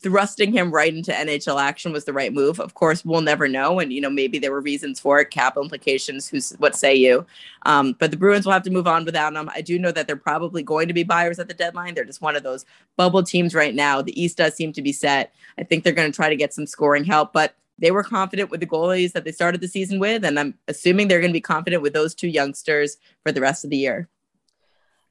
thrusting 0.00 0.52
him 0.52 0.70
right 0.70 0.94
into 0.94 1.10
NHL 1.10 1.60
action 1.60 1.92
was 1.92 2.04
the 2.04 2.12
right 2.12 2.32
move. 2.32 2.60
Of 2.60 2.74
course, 2.74 3.04
we'll 3.04 3.20
never 3.20 3.48
know. 3.48 3.80
And, 3.80 3.92
you 3.92 4.00
know, 4.00 4.10
maybe 4.10 4.38
there 4.38 4.52
were 4.52 4.60
reasons 4.60 5.00
for 5.00 5.20
it, 5.20 5.30
cap 5.30 5.56
implications, 5.56 6.28
who's 6.28 6.52
what 6.58 6.76
say 6.76 6.94
you? 6.94 7.26
Um, 7.66 7.96
but 7.98 8.10
the 8.10 8.16
Bruins 8.16 8.46
will 8.46 8.52
have 8.52 8.62
to 8.62 8.70
move 8.70 8.86
on 8.86 9.04
without 9.04 9.34
him. 9.34 9.50
I 9.52 9.60
do 9.60 9.78
know 9.78 9.90
that 9.92 10.06
they're 10.06 10.16
probably 10.16 10.62
going 10.62 10.88
to 10.88 10.94
be 10.94 11.02
buyers 11.02 11.38
at 11.38 11.48
the 11.48 11.54
deadline. 11.54 11.94
They're 11.94 12.04
just 12.04 12.22
one 12.22 12.36
of 12.36 12.42
those 12.42 12.64
bubble 12.96 13.22
teams 13.22 13.54
right 13.54 13.74
now. 13.74 14.02
The 14.02 14.20
East 14.20 14.36
does 14.36 14.54
seem 14.54 14.72
to 14.74 14.82
be 14.82 14.92
set. 14.92 15.34
I 15.58 15.64
think 15.64 15.82
they're 15.82 15.92
going 15.92 16.10
to 16.10 16.16
try 16.16 16.28
to 16.28 16.36
get 16.36 16.54
some 16.54 16.66
scoring 16.66 17.04
help, 17.04 17.32
but 17.32 17.56
they 17.78 17.90
were 17.90 18.04
confident 18.04 18.50
with 18.50 18.60
the 18.60 18.66
goalies 18.66 19.12
that 19.12 19.24
they 19.24 19.32
started 19.32 19.60
the 19.60 19.68
season 19.68 19.98
with. 19.98 20.24
And 20.24 20.38
I'm 20.38 20.54
assuming 20.68 21.08
they're 21.08 21.20
going 21.20 21.32
to 21.32 21.36
be 21.36 21.40
confident 21.40 21.82
with 21.82 21.92
those 21.92 22.14
two 22.14 22.28
youngsters 22.28 22.98
for 23.24 23.32
the 23.32 23.40
rest 23.40 23.64
of 23.64 23.70
the 23.70 23.76
year 23.76 24.08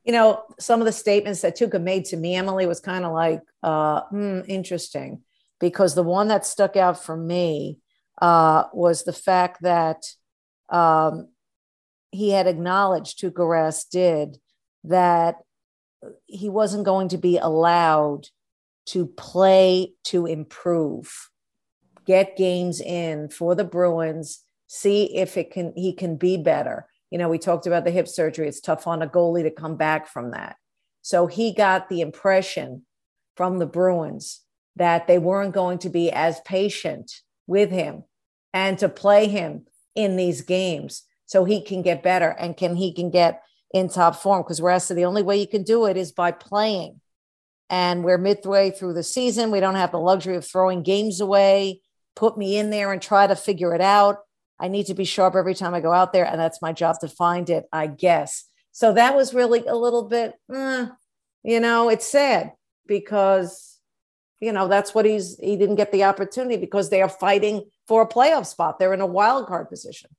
you 0.04 0.12
know, 0.12 0.44
some 0.60 0.82
of 0.82 0.86
the 0.86 0.92
statements 0.92 1.42
that 1.42 1.58
Tuukka 1.58 1.82
made 1.82 2.06
to 2.06 2.18
me, 2.18 2.36
Emily, 2.36 2.66
was 2.66 2.80
kind 2.80 3.06
of 3.06 3.14
like, 3.14 3.42
uh, 3.62 4.02
hmm, 4.10 4.42
interesting, 4.48 5.22
because 5.60 5.96
the 5.96 6.04
one 6.04 6.28
that 6.28 6.46
stuck 6.46 6.76
out 6.76 7.02
for 7.02 7.16
me 7.16 7.80
uh, 8.22 8.66
was 8.74 9.04
the 9.04 9.14
fact 9.14 9.62
that 9.62 10.04
um, 10.70 11.30
he 12.12 12.32
had 12.32 12.48
acknowledged, 12.48 13.20
Tuukka 13.20 13.40
Rask 13.40 13.90
did, 13.90 14.38
that 14.84 15.38
he 16.26 16.50
wasn't 16.50 16.84
going 16.84 17.08
to 17.10 17.18
be 17.18 17.38
allowed 17.38 18.28
to 18.88 19.06
play 19.06 19.94
to 20.06 20.26
improve, 20.26 21.30
get 22.06 22.36
games 22.36 22.82
in 22.82 23.30
for 23.30 23.56
the 23.56 23.64
Bruins, 23.64 24.44
see 24.68 25.16
if 25.16 25.38
it 25.38 25.52
can 25.52 25.72
he 25.76 25.94
can 25.94 26.18
be 26.18 26.36
better 26.36 26.88
you 27.14 27.20
know, 27.20 27.30
we 27.30 27.38
talked 27.38 27.68
about 27.68 27.84
the 27.84 27.92
hip 27.92 28.08
surgery. 28.08 28.48
It's 28.48 28.60
tough 28.60 28.88
on 28.88 29.04
a 29.04 29.08
goalie 29.08 29.44
to 29.44 29.52
come 29.52 29.76
back 29.76 30.08
from 30.08 30.32
that. 30.32 30.56
So 31.04 31.28
he 31.28 31.54
got 31.54 31.88
the 31.88 32.02
impression 32.02 32.88
from 33.38 33.60
the 33.60 33.68
Bruins 33.68 34.42
that 34.78 35.06
they 35.06 35.20
weren't 35.20 35.54
going 35.54 35.78
to 35.80 35.90
be 35.90 36.12
as 36.12 36.42
patient 36.42 37.12
with 37.46 37.70
him 37.70 38.06
and 38.52 38.80
to 38.80 38.90
play 38.90 39.28
him 39.28 39.68
in 39.94 40.16
these 40.16 40.42
games 40.42 41.04
so 41.28 41.46
he 41.46 41.62
can 41.62 41.84
get 41.84 42.02
better 42.02 42.30
and 42.30 42.58
can 42.58 42.76
he 42.76 42.92
can 42.92 43.12
get 43.12 43.44
in 43.76 43.90
top 43.90 44.16
form. 44.16 44.42
Because 44.42 44.60
we're 44.60 44.72
asked 44.72 44.90
the 44.90 45.06
only 45.06 45.22
way 45.22 45.38
you 45.38 45.48
can 45.48 45.62
do 45.62 45.86
it 45.86 45.98
is 45.98 46.12
by 46.12 46.32
playing. 46.32 47.00
And 47.70 48.04
we're 48.04 48.18
midway 48.18 48.72
through 48.72 48.94
the 48.94 49.04
season. 49.04 49.52
We 49.52 49.60
don't 49.60 49.76
have 49.76 49.92
the 49.92 50.00
luxury 50.00 50.36
of 50.36 50.48
throwing 50.48 50.82
games 50.82 51.22
away. 51.22 51.82
Put 52.16 52.40
me 52.40 52.58
in 52.58 52.72
there 52.72 52.92
and 52.92 53.00
try 53.00 53.28
to 53.28 53.36
figure 53.36 53.76
it 53.76 53.82
out 53.82 54.22
I 54.64 54.70
need 54.70 54.86
to 54.86 54.94
be 54.94 55.04
sharp 55.04 55.36
every 55.36 55.56
time 55.56 55.74
I 55.74 55.82
go 55.82 55.92
out 55.92 56.14
there, 56.14 56.26
and 56.26 56.40
that's 56.40 56.62
my 56.62 56.72
job 56.72 56.98
to 57.02 57.10
find 57.10 57.50
it, 57.50 57.66
I 57.74 57.88
guess. 57.88 58.46
So 58.72 58.94
that 58.94 59.14
was 59.14 59.34
really 59.34 59.66
a 59.68 59.76
little 59.76 60.04
bit, 60.04 60.36
eh, 60.54 60.88
you 61.44 61.60
know, 61.60 61.90
it's 61.90 62.08
sad 62.08 62.54
because, 62.88 63.78
you 64.40 64.54
know, 64.54 64.70
that's 64.70 64.96
what 64.96 65.04
he's, 65.04 65.38
he 65.38 65.58
didn't 65.58 65.76
get 65.76 65.92
the 65.92 66.06
opportunity 66.06 66.56
because 66.56 66.90
they 66.90 67.02
are 67.02 67.10
fighting 67.10 67.70
for 67.90 68.04
a 68.04 68.08
playoff 68.08 68.46
spot. 68.46 68.80
They're 68.80 68.94
in 68.94 69.02
a 69.02 69.06
wild 69.06 69.48
card 69.48 69.68
position. 69.68 70.10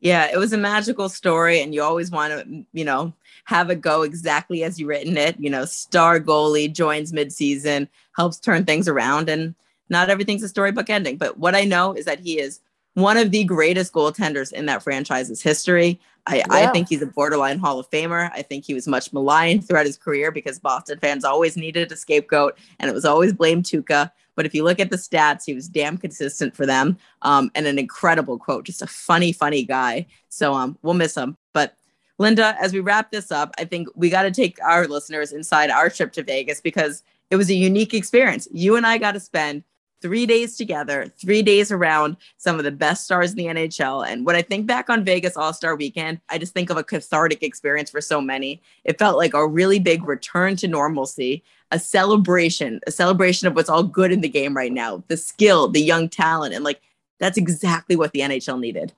Yeah, 0.00 0.28
it 0.32 0.36
was 0.36 0.52
a 0.52 0.58
magical 0.58 1.08
story, 1.08 1.62
and 1.62 1.72
you 1.72 1.80
always 1.80 2.10
want 2.10 2.32
to, 2.32 2.64
you 2.72 2.84
know, 2.84 3.12
have 3.44 3.70
it 3.70 3.80
go 3.80 4.02
exactly 4.02 4.64
as 4.64 4.80
you 4.80 4.88
written 4.88 5.16
it. 5.16 5.38
You 5.38 5.50
know, 5.50 5.64
star 5.64 6.18
goalie 6.18 6.72
joins 6.72 7.12
midseason, 7.12 7.86
helps 8.16 8.40
turn 8.40 8.64
things 8.64 8.88
around, 8.88 9.28
and 9.28 9.54
not 9.90 10.10
everything's 10.10 10.42
a 10.42 10.48
storybook 10.48 10.90
ending. 10.90 11.18
But 11.18 11.38
what 11.38 11.54
I 11.54 11.62
know 11.62 11.92
is 11.92 12.06
that 12.06 12.18
he 12.18 12.40
is 12.40 12.58
one 12.94 13.16
of 13.16 13.30
the 13.30 13.44
greatest 13.44 13.92
goaltenders 13.92 14.52
in 14.52 14.66
that 14.66 14.82
franchise's 14.82 15.42
history. 15.42 16.00
I, 16.26 16.36
yeah. 16.36 16.44
I, 16.50 16.66
think 16.68 16.88
he's 16.88 17.02
a 17.02 17.06
borderline 17.06 17.58
Hall 17.58 17.78
of 17.78 17.88
Famer. 17.90 18.30
I 18.34 18.42
think 18.42 18.64
he 18.64 18.74
was 18.74 18.86
much 18.86 19.12
maligned 19.12 19.66
throughout 19.66 19.86
his 19.86 19.96
career 19.96 20.30
because 20.30 20.58
Boston 20.58 20.98
fans 20.98 21.24
always 21.24 21.56
needed 21.56 21.90
a 21.90 21.96
scapegoat 21.96 22.58
and 22.78 22.90
it 22.90 22.94
was 22.94 23.04
always 23.04 23.32
blame 23.32 23.62
Tuukka. 23.62 24.10
But 24.34 24.46
if 24.46 24.54
you 24.54 24.64
look 24.64 24.80
at 24.80 24.90
the 24.90 24.96
stats, 24.96 25.44
he 25.44 25.54
was 25.54 25.68
damn 25.68 25.98
consistent 25.98 26.54
for 26.54 26.66
them 26.66 26.98
um, 27.22 27.50
and 27.54 27.66
an 27.66 27.78
incredible 27.78 28.38
quote, 28.38 28.64
just 28.64 28.82
a 28.82 28.86
funny, 28.86 29.32
funny 29.32 29.64
guy. 29.64 30.06
So 30.28 30.52
um, 30.52 30.78
we'll 30.82 30.94
miss 30.94 31.16
him. 31.16 31.36
But 31.52 31.76
Linda, 32.18 32.54
as 32.60 32.72
we 32.72 32.80
wrap 32.80 33.10
this 33.10 33.32
up, 33.32 33.54
I 33.58 33.64
think 33.64 33.88
we 33.94 34.10
got 34.10 34.22
to 34.22 34.30
take 34.30 34.58
our 34.62 34.86
listeners 34.86 35.32
inside 35.32 35.70
our 35.70 35.88
trip 35.88 36.12
to 36.12 36.22
Vegas 36.22 36.60
because 36.60 37.02
it 37.30 37.36
was 37.36 37.48
a 37.48 37.54
unique 37.54 37.94
experience. 37.94 38.46
You 38.52 38.76
and 38.76 38.86
I 38.86 38.98
got 38.98 39.12
to 39.12 39.20
spend 39.20 39.64
three 40.00 40.26
days 40.26 40.56
together, 40.56 41.06
three 41.18 41.42
days 41.42 41.70
around 41.70 42.16
some 42.38 42.58
of 42.58 42.64
the 42.64 42.70
best 42.70 43.04
stars 43.04 43.32
in 43.32 43.36
the 43.36 43.46
NHL. 43.46 44.06
And 44.06 44.24
when 44.24 44.36
I 44.36 44.42
think 44.42 44.66
back 44.66 44.90
on 44.90 45.04
Vegas 45.04 45.36
All 45.36 45.52
Star 45.52 45.76
weekend, 45.76 46.20
I 46.28 46.38
just 46.38 46.54
think 46.54 46.70
of 46.70 46.76
a 46.76 46.84
cathartic 46.84 47.42
experience 47.42 47.90
for 47.90 48.00
so 48.00 48.20
many. 48.20 48.62
It 48.84 48.98
felt 48.98 49.16
like 49.16 49.34
a 49.34 49.46
really 49.46 49.78
big 49.78 50.06
return 50.06 50.56
to 50.56 50.68
normalcy, 50.68 51.42
a 51.70 51.78
celebration, 51.78 52.80
a 52.86 52.90
celebration 52.90 53.48
of 53.48 53.54
what's 53.54 53.68
all 53.68 53.82
good 53.82 54.12
in 54.12 54.20
the 54.20 54.28
game 54.28 54.56
right 54.56 54.72
now 54.72 55.02
the 55.08 55.16
skill, 55.16 55.68
the 55.68 55.82
young 55.82 56.08
talent. 56.08 56.54
And 56.54 56.64
like, 56.64 56.80
that's 57.18 57.38
exactly 57.38 57.96
what 57.96 58.12
the 58.12 58.20
NHL 58.20 58.58
needed. 58.58 58.92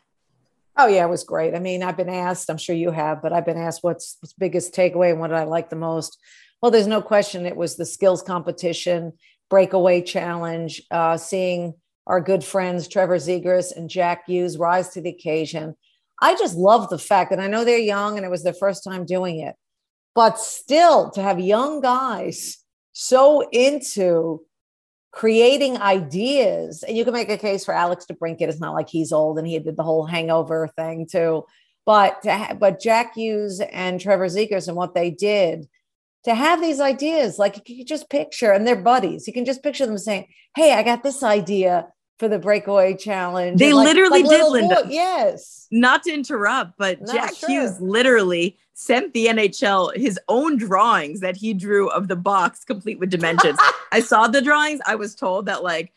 Oh 0.76 0.86
yeah, 0.86 1.04
it 1.04 1.10
was 1.10 1.24
great. 1.24 1.54
I 1.54 1.58
mean, 1.58 1.82
I've 1.82 1.98
been 1.98 2.08
asked, 2.08 2.48
I'm 2.48 2.56
sure 2.56 2.74
you 2.74 2.90
have, 2.92 3.20
but 3.20 3.32
I've 3.32 3.44
been 3.44 3.58
asked 3.58 3.82
what's, 3.82 4.16
what's 4.20 4.32
biggest 4.32 4.74
takeaway 4.74 5.10
and 5.10 5.20
what 5.20 5.28
did 5.28 5.36
I 5.36 5.44
like 5.44 5.68
the 5.68 5.76
most? 5.76 6.18
Well, 6.62 6.70
there's 6.70 6.86
no 6.86 7.02
question 7.02 7.44
it 7.44 7.56
was 7.56 7.76
the 7.76 7.84
skills 7.84 8.22
competition 8.22 9.12
breakaway 9.52 10.00
challenge, 10.00 10.80
uh, 10.90 11.14
seeing 11.14 11.74
our 12.06 12.22
good 12.22 12.42
friends 12.42 12.88
Trevor 12.88 13.18
Zegras 13.18 13.76
and 13.76 13.90
Jack 13.90 14.24
Hughes 14.26 14.56
rise 14.56 14.88
to 14.88 15.02
the 15.02 15.10
occasion. 15.10 15.76
I 16.22 16.34
just 16.36 16.56
love 16.56 16.88
the 16.88 16.98
fact, 16.98 17.28
that 17.28 17.38
I 17.38 17.48
know 17.48 17.62
they're 17.62 17.76
young 17.76 18.16
and 18.16 18.24
it 18.24 18.30
was 18.30 18.44
their 18.44 18.54
first 18.54 18.82
time 18.82 19.04
doing 19.04 19.40
it, 19.40 19.54
but 20.14 20.38
still 20.38 21.10
to 21.10 21.20
have 21.20 21.38
young 21.38 21.82
guys 21.82 22.64
so 22.94 23.46
into 23.50 24.40
creating 25.10 25.76
ideas, 25.76 26.82
and 26.82 26.96
you 26.96 27.04
can 27.04 27.12
make 27.12 27.28
a 27.28 27.36
case 27.36 27.66
for 27.66 27.74
Alex 27.74 28.06
DeBrincat. 28.10 28.48
It's 28.48 28.58
not 28.58 28.72
like 28.72 28.88
he's 28.88 29.12
old 29.12 29.38
and 29.38 29.46
he 29.46 29.58
did 29.58 29.76
the 29.76 29.82
whole 29.82 30.06
hangover 30.06 30.66
thing 30.76 31.06
too, 31.06 31.44
but 31.84 32.20
ha- 32.24 32.56
but 32.58 32.80
Jack 32.80 33.16
Hughes 33.16 33.60
and 33.60 34.00
Trevor 34.00 34.28
Zegras 34.28 34.66
and 34.66 34.78
what 34.78 34.94
they 34.94 35.10
did 35.10 35.68
to 36.24 36.34
have 36.34 36.60
these 36.60 36.80
ideas. 36.80 37.38
Like 37.38 37.68
you 37.68 37.76
can 37.76 37.86
just 37.86 38.10
picture, 38.10 38.52
and 38.52 38.66
they're 38.66 38.76
buddies. 38.76 39.26
You 39.26 39.32
can 39.32 39.44
just 39.44 39.62
picture 39.62 39.86
them 39.86 39.98
saying, 39.98 40.28
"Hey, 40.56 40.72
I 40.72 40.82
got 40.82 41.02
this 41.02 41.22
idea 41.22 41.88
for 42.18 42.28
the 42.28 42.38
breakaway 42.38 42.96
challenge." 42.96 43.58
They 43.58 43.72
like, 43.72 43.86
literally 43.86 44.22
like 44.22 44.30
did, 44.30 44.48
Linda. 44.48 44.82
Boy, 44.84 44.90
yes. 44.90 45.66
Not 45.70 46.02
to 46.04 46.12
interrupt, 46.12 46.76
but 46.78 47.00
no, 47.00 47.12
Jack 47.12 47.34
sure. 47.34 47.48
Hughes 47.48 47.80
literally 47.80 48.56
sent 48.74 49.12
the 49.12 49.26
NHL 49.26 49.94
his 49.96 50.18
own 50.28 50.56
drawings 50.56 51.20
that 51.20 51.36
he 51.36 51.54
drew 51.54 51.88
of 51.90 52.08
the 52.08 52.16
box, 52.16 52.64
complete 52.64 52.98
with 52.98 53.10
dimensions. 53.10 53.58
I 53.92 54.00
saw 54.00 54.26
the 54.26 54.42
drawings. 54.42 54.80
I 54.86 54.94
was 54.94 55.14
told 55.14 55.46
that 55.46 55.62
like 55.62 55.92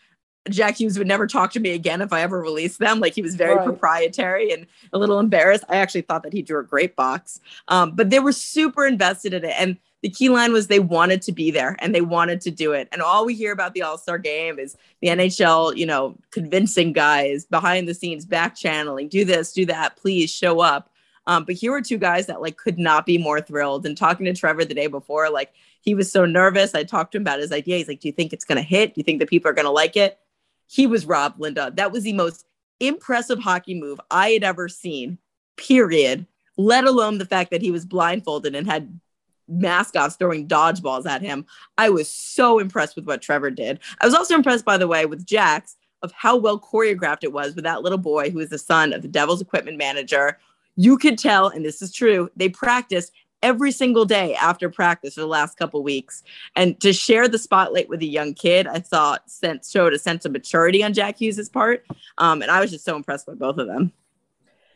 Jack 0.49 0.79
Hughes 0.79 0.97
would 0.97 1.07
never 1.07 1.25
talk 1.25 1.51
to 1.53 1.59
me 1.59 1.71
again 1.71 2.01
if 2.01 2.13
I 2.13 2.21
ever 2.21 2.39
released 2.39 2.79
them. 2.79 2.99
Like 2.99 3.13
he 3.13 3.21
was 3.21 3.35
very 3.35 3.55
right. 3.55 3.65
proprietary 3.65 4.51
and 4.51 4.67
a 4.93 4.99
little 4.99 5.19
embarrassed. 5.19 5.63
I 5.69 5.77
actually 5.77 6.01
thought 6.01 6.23
that 6.23 6.33
he 6.33 6.41
drew 6.41 6.59
a 6.59 6.63
great 6.63 6.95
box, 6.95 7.39
um, 7.67 7.91
but 7.91 8.09
they 8.09 8.19
were 8.19 8.31
super 8.31 8.85
invested 8.85 9.33
in 9.33 9.43
it. 9.43 9.55
And 9.57 9.77
the 10.05 10.11
key 10.11 10.29
line 10.29 10.53
was 10.53 10.67
they 10.67 10.77
wanted 10.77 11.19
to 11.23 11.31
be 11.31 11.49
there 11.49 11.75
and 11.79 11.95
they 11.95 12.01
wanted 12.01 12.39
to 12.39 12.51
do 12.51 12.73
it. 12.73 12.87
And 12.91 13.01
all 13.01 13.25
we 13.25 13.33
hear 13.33 13.51
about 13.51 13.73
the 13.73 13.81
All 13.81 13.97
Star 13.97 14.19
game 14.19 14.59
is 14.59 14.77
the 15.01 15.07
NHL, 15.07 15.75
you 15.75 15.87
know, 15.87 16.15
convincing 16.29 16.93
guys 16.93 17.45
behind 17.45 17.87
the 17.87 17.95
scenes, 17.95 18.23
back 18.23 18.55
channeling, 18.55 19.07
do 19.07 19.25
this, 19.25 19.51
do 19.51 19.65
that, 19.65 19.97
please 19.97 20.31
show 20.31 20.59
up. 20.59 20.91
Um, 21.25 21.43
but 21.43 21.55
here 21.55 21.71
were 21.71 21.81
two 21.81 21.97
guys 21.97 22.27
that 22.27 22.39
like 22.39 22.55
could 22.55 22.77
not 22.77 23.07
be 23.07 23.17
more 23.17 23.41
thrilled. 23.41 23.83
And 23.87 23.97
talking 23.97 24.27
to 24.27 24.33
Trevor 24.35 24.63
the 24.63 24.75
day 24.75 24.85
before, 24.85 25.31
like 25.31 25.53
he 25.81 25.95
was 25.95 26.11
so 26.11 26.23
nervous. 26.23 26.75
I 26.75 26.83
talked 26.83 27.13
to 27.13 27.17
him 27.17 27.23
about 27.23 27.39
his 27.39 27.51
idea. 27.51 27.77
He's 27.77 27.87
like, 27.87 28.01
"Do 28.01 28.07
you 28.07 28.13
think 28.13 28.31
it's 28.31 28.45
going 28.45 28.57
to 28.57 28.61
hit? 28.61 28.93
Do 28.93 28.99
you 28.99 29.03
think 29.03 29.17
the 29.17 29.25
people 29.25 29.49
are 29.49 29.55
going 29.55 29.65
to 29.65 29.71
like 29.71 29.97
it?" 29.97 30.19
He 30.67 30.85
was 30.85 31.07
Rob 31.07 31.33
Linda. 31.39 31.71
That 31.73 31.91
was 31.91 32.03
the 32.03 32.13
most 32.13 32.45
impressive 32.79 33.39
hockey 33.39 33.73
move 33.73 33.99
I 34.11 34.29
had 34.29 34.43
ever 34.43 34.69
seen. 34.69 35.17
Period. 35.57 36.27
Let 36.57 36.83
alone 36.83 37.17
the 37.17 37.25
fact 37.25 37.49
that 37.49 37.63
he 37.63 37.71
was 37.71 37.87
blindfolded 37.87 38.53
and 38.53 38.67
had 38.67 38.99
mascots 39.47 40.15
throwing 40.15 40.47
dodgeballs 40.47 41.05
at 41.05 41.21
him. 41.21 41.45
I 41.77 41.89
was 41.89 42.09
so 42.09 42.59
impressed 42.59 42.95
with 42.95 43.05
what 43.05 43.21
Trevor 43.21 43.51
did. 43.51 43.79
I 44.01 44.05
was 44.05 44.15
also 44.15 44.35
impressed, 44.35 44.65
by 44.65 44.77
the 44.77 44.87
way, 44.87 45.05
with 45.05 45.25
Jax 45.25 45.77
of 46.01 46.11
how 46.11 46.35
well 46.35 46.59
choreographed 46.59 47.23
it 47.23 47.33
was 47.33 47.55
with 47.55 47.63
that 47.63 47.81
little 47.81 47.97
boy 47.97 48.29
who 48.29 48.39
is 48.39 48.49
the 48.49 48.57
son 48.57 48.93
of 48.93 49.01
the 49.01 49.07
Devil's 49.07 49.41
equipment 49.41 49.77
manager. 49.77 50.37
You 50.75 50.97
could 50.97 51.17
tell, 51.17 51.47
and 51.47 51.65
this 51.65 51.81
is 51.81 51.93
true, 51.93 52.29
they 52.35 52.49
practiced 52.49 53.11
every 53.41 53.71
single 53.71 54.05
day 54.05 54.33
after 54.35 54.69
practice 54.69 55.13
for 55.13 55.21
the 55.21 55.27
last 55.27 55.57
couple 55.57 55.83
weeks. 55.83 56.23
And 56.55 56.79
to 56.81 56.91
share 56.91 57.27
the 57.27 57.37
spotlight 57.37 57.89
with 57.89 58.01
a 58.01 58.05
young 58.05 58.33
kid, 58.33 58.67
I 58.67 58.79
thought 58.79 59.29
sent 59.29 59.65
showed 59.65 59.93
a 59.93 59.99
sense 59.99 60.25
of 60.25 60.31
maturity 60.31 60.83
on 60.83 60.93
Jack 60.93 61.17
Hughes's 61.17 61.49
part. 61.49 61.85
Um, 62.17 62.41
and 62.41 62.49
I 62.49 62.59
was 62.59 62.71
just 62.71 62.85
so 62.85 62.95
impressed 62.95 63.27
by 63.27 63.33
both 63.33 63.57
of 63.57 63.67
them. 63.67 63.91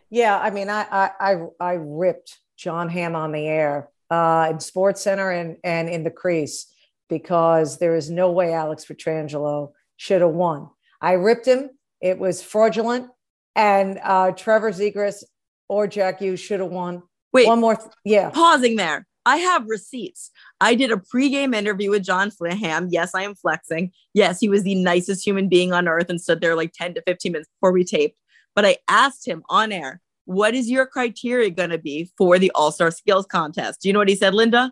Yeah, 0.09 0.37
I 0.37 0.49
mean, 0.49 0.69
I 0.69 0.85
I 0.91 1.11
I, 1.19 1.47
I 1.59 1.73
ripped 1.73 2.39
Jon 2.57 2.89
Hamm 2.89 3.15
on 3.15 3.31
the 3.31 3.47
air 3.47 3.89
uh, 4.09 4.47
in 4.51 4.59
Sports 4.59 5.01
Center 5.01 5.31
and, 5.31 5.57
and 5.63 5.89
in 5.89 6.03
the 6.03 6.11
crease 6.11 6.67
because 7.09 7.79
there 7.79 7.95
is 7.95 8.09
no 8.09 8.31
way 8.31 8.53
Alex 8.53 8.85
Pietrangelo 8.85 9.71
should 9.97 10.21
have 10.21 10.31
won. 10.31 10.69
I 11.01 11.13
ripped 11.13 11.47
him. 11.47 11.71
It 12.01 12.19
was 12.19 12.41
fraudulent. 12.41 13.07
And 13.55 13.99
uh, 14.03 14.31
Trevor 14.31 14.71
Zegras 14.71 15.23
or 15.67 15.87
Jack 15.87 16.19
Hughes 16.19 16.39
should 16.39 16.59
have 16.59 16.69
won. 16.69 17.03
Wait, 17.33 17.47
one 17.47 17.59
more. 17.59 17.75
Th- 17.75 17.89
yeah. 18.05 18.29
Pausing 18.29 18.75
there. 18.75 19.05
I 19.25 19.37
have 19.37 19.67
receipts. 19.67 20.31
I 20.61 20.75
did 20.75 20.91
a 20.91 20.95
pregame 20.95 21.53
interview 21.53 21.91
with 21.91 22.03
John 22.03 22.31
Flaham. 22.31 22.87
Yes, 22.89 23.13
I 23.13 23.23
am 23.23 23.35
flexing. 23.35 23.91
Yes, 24.13 24.39
he 24.39 24.49
was 24.49 24.63
the 24.63 24.75
nicest 24.75 25.25
human 25.25 25.49
being 25.49 25.73
on 25.73 25.87
earth 25.87 26.09
and 26.09 26.21
stood 26.21 26.41
there 26.41 26.55
like 26.55 26.73
10 26.73 26.95
to 26.95 27.03
15 27.05 27.33
minutes 27.33 27.49
before 27.59 27.71
we 27.71 27.83
taped. 27.83 28.17
But 28.55 28.65
I 28.65 28.77
asked 28.87 29.27
him 29.27 29.43
on 29.49 29.71
air, 29.71 30.01
what 30.29 30.53
is 30.53 30.69
your 30.69 30.85
criteria 30.85 31.49
going 31.49 31.71
to 31.71 31.79
be 31.79 32.11
for 32.15 32.37
the 32.37 32.51
All 32.53 32.71
Star 32.71 32.91
Skills 32.91 33.25
Contest? 33.25 33.81
Do 33.81 33.89
you 33.89 33.93
know 33.93 33.99
what 33.99 34.09
he 34.09 34.15
said, 34.15 34.35
Linda? 34.35 34.71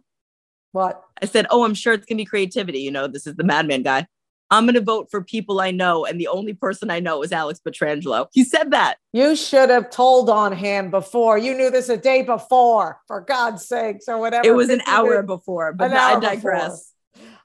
What? 0.71 1.03
I 1.19 1.25
said, 1.25 1.47
Oh, 1.49 1.65
I'm 1.65 1.73
sure 1.73 1.93
it's 1.93 2.05
going 2.05 2.17
to 2.17 2.21
be 2.21 2.25
creativity. 2.25 2.81
You 2.81 2.91
know, 2.91 3.07
this 3.07 3.25
is 3.25 3.35
the 3.35 3.43
madman 3.43 3.81
guy. 3.81 4.05
I'm 4.51 4.65
going 4.65 4.75
to 4.75 4.81
vote 4.81 5.07
for 5.09 5.23
people 5.23 5.59
I 5.59 5.71
know. 5.71 6.05
And 6.05 6.21
the 6.21 6.27
only 6.27 6.53
person 6.53 6.91
I 6.91 6.99
know 6.99 7.23
is 7.23 7.31
Alex 7.31 7.59
Pietrangelo. 7.67 8.27
He 8.33 8.43
said 8.43 8.69
that. 8.69 8.97
You 9.13 9.35
should 9.35 9.71
have 9.71 9.89
told 9.89 10.29
on 10.29 10.55
him 10.55 10.91
before. 10.91 11.39
You 11.39 11.55
knew 11.55 11.71
this 11.71 11.89
a 11.89 11.97
day 11.97 12.21
before, 12.21 12.99
for 13.07 13.21
God's 13.21 13.67
sakes, 13.67 14.07
or 14.07 14.19
whatever. 14.19 14.47
It 14.47 14.53
was 14.53 14.69
an 14.69 14.81
hour 14.85 15.23
before, 15.23 15.73
but 15.73 15.91
I 15.91 16.19
digress. 16.19 16.93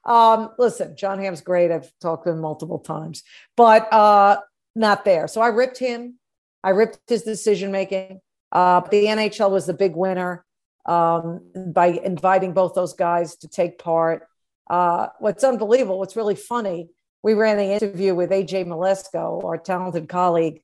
Um, 0.05 0.51
listen, 0.59 0.97
Jon 0.97 1.19
Hamm's 1.19 1.41
great. 1.41 1.71
I've 1.71 1.91
talked 2.03 2.27
to 2.27 2.33
him 2.33 2.41
multiple 2.41 2.79
times, 2.79 3.23
but 3.57 3.91
uh, 3.91 4.41
not 4.77 5.07
there. 5.07 5.29
So 5.29 5.41
I 5.41 5.49
ripped 5.49 5.79
him. 5.79 6.19
I 6.63 6.71
ripped 6.71 6.99
his 7.09 7.23
decision 7.23 7.73
making. 7.73 8.21
Uh, 8.51 8.81
the 8.81 9.07
NHL 9.07 9.51
was 9.51 9.67
the 9.67 9.75
big 9.75 9.97
winner 9.97 10.45
um, 10.87 11.41
by 11.73 11.87
inviting 11.87 12.53
both 12.53 12.75
those 12.75 12.93
guys 12.93 13.37
to 13.37 13.49
take 13.49 13.79
part. 13.79 14.27
Uh, 14.69 15.09
what's 15.19 15.45
unbelievable, 15.45 15.99
what's 15.99 16.17
really 16.17 16.35
funny, 16.35 16.89
we 17.23 17.35
ran 17.35 17.57
the 17.57 17.73
interview 17.73 18.15
with 18.15 18.31
AJ 18.31 18.67
Mleczko, 18.67 19.45
our 19.45 19.59
talented 19.59 20.09
colleague. 20.09 20.63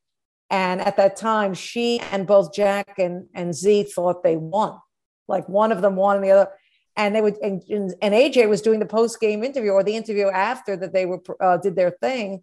And 0.50 0.80
at 0.80 0.96
that 0.96 1.16
time, 1.16 1.54
she 1.54 2.00
and 2.12 2.26
both 2.26 2.54
Jack 2.54 2.98
and, 2.98 3.26
and 3.34 3.54
Z 3.54 3.84
thought 3.94 4.22
they 4.22 4.36
won. 4.36 4.78
Like 5.28 5.48
one 5.48 5.72
of 5.72 5.82
them 5.82 5.94
won 5.94 6.16
and 6.16 6.24
the 6.24 6.30
other. 6.30 6.50
And 6.96 7.14
they 7.14 7.20
would, 7.20 7.36
and, 7.36 7.62
and 7.70 8.14
AJ 8.14 8.48
was 8.48 8.62
doing 8.62 8.80
the 8.80 8.86
post 8.86 9.20
game 9.20 9.44
interview 9.44 9.70
or 9.70 9.84
the 9.84 9.94
interview 9.94 10.28
after 10.28 10.76
that 10.76 10.92
they 10.92 11.06
were 11.06 11.20
uh, 11.40 11.58
did 11.58 11.76
their 11.76 11.90
thing. 11.90 12.42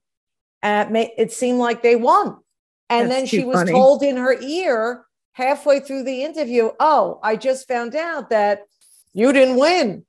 And 0.62 0.96
it 0.96 1.34
seemed 1.34 1.60
like 1.60 1.84
they 1.84 1.96
won. 1.96 2.38
And 2.90 3.10
That's 3.10 3.22
then 3.22 3.26
she 3.28 3.44
was 3.46 3.56
funny. 3.56 3.72
told 3.72 4.04
in 4.04 4.18
her 4.18 4.40
ear 4.42 5.06
halfway 5.34 5.80
through 5.80 6.04
the 6.04 6.24
interview, 6.24 6.70
Oh, 6.80 7.20
I 7.24 7.36
just 7.36 7.68
found 7.68 7.96
out 7.96 8.30
that 8.30 8.64
you 9.14 9.32
didn't 9.34 9.58
win 9.58 10.06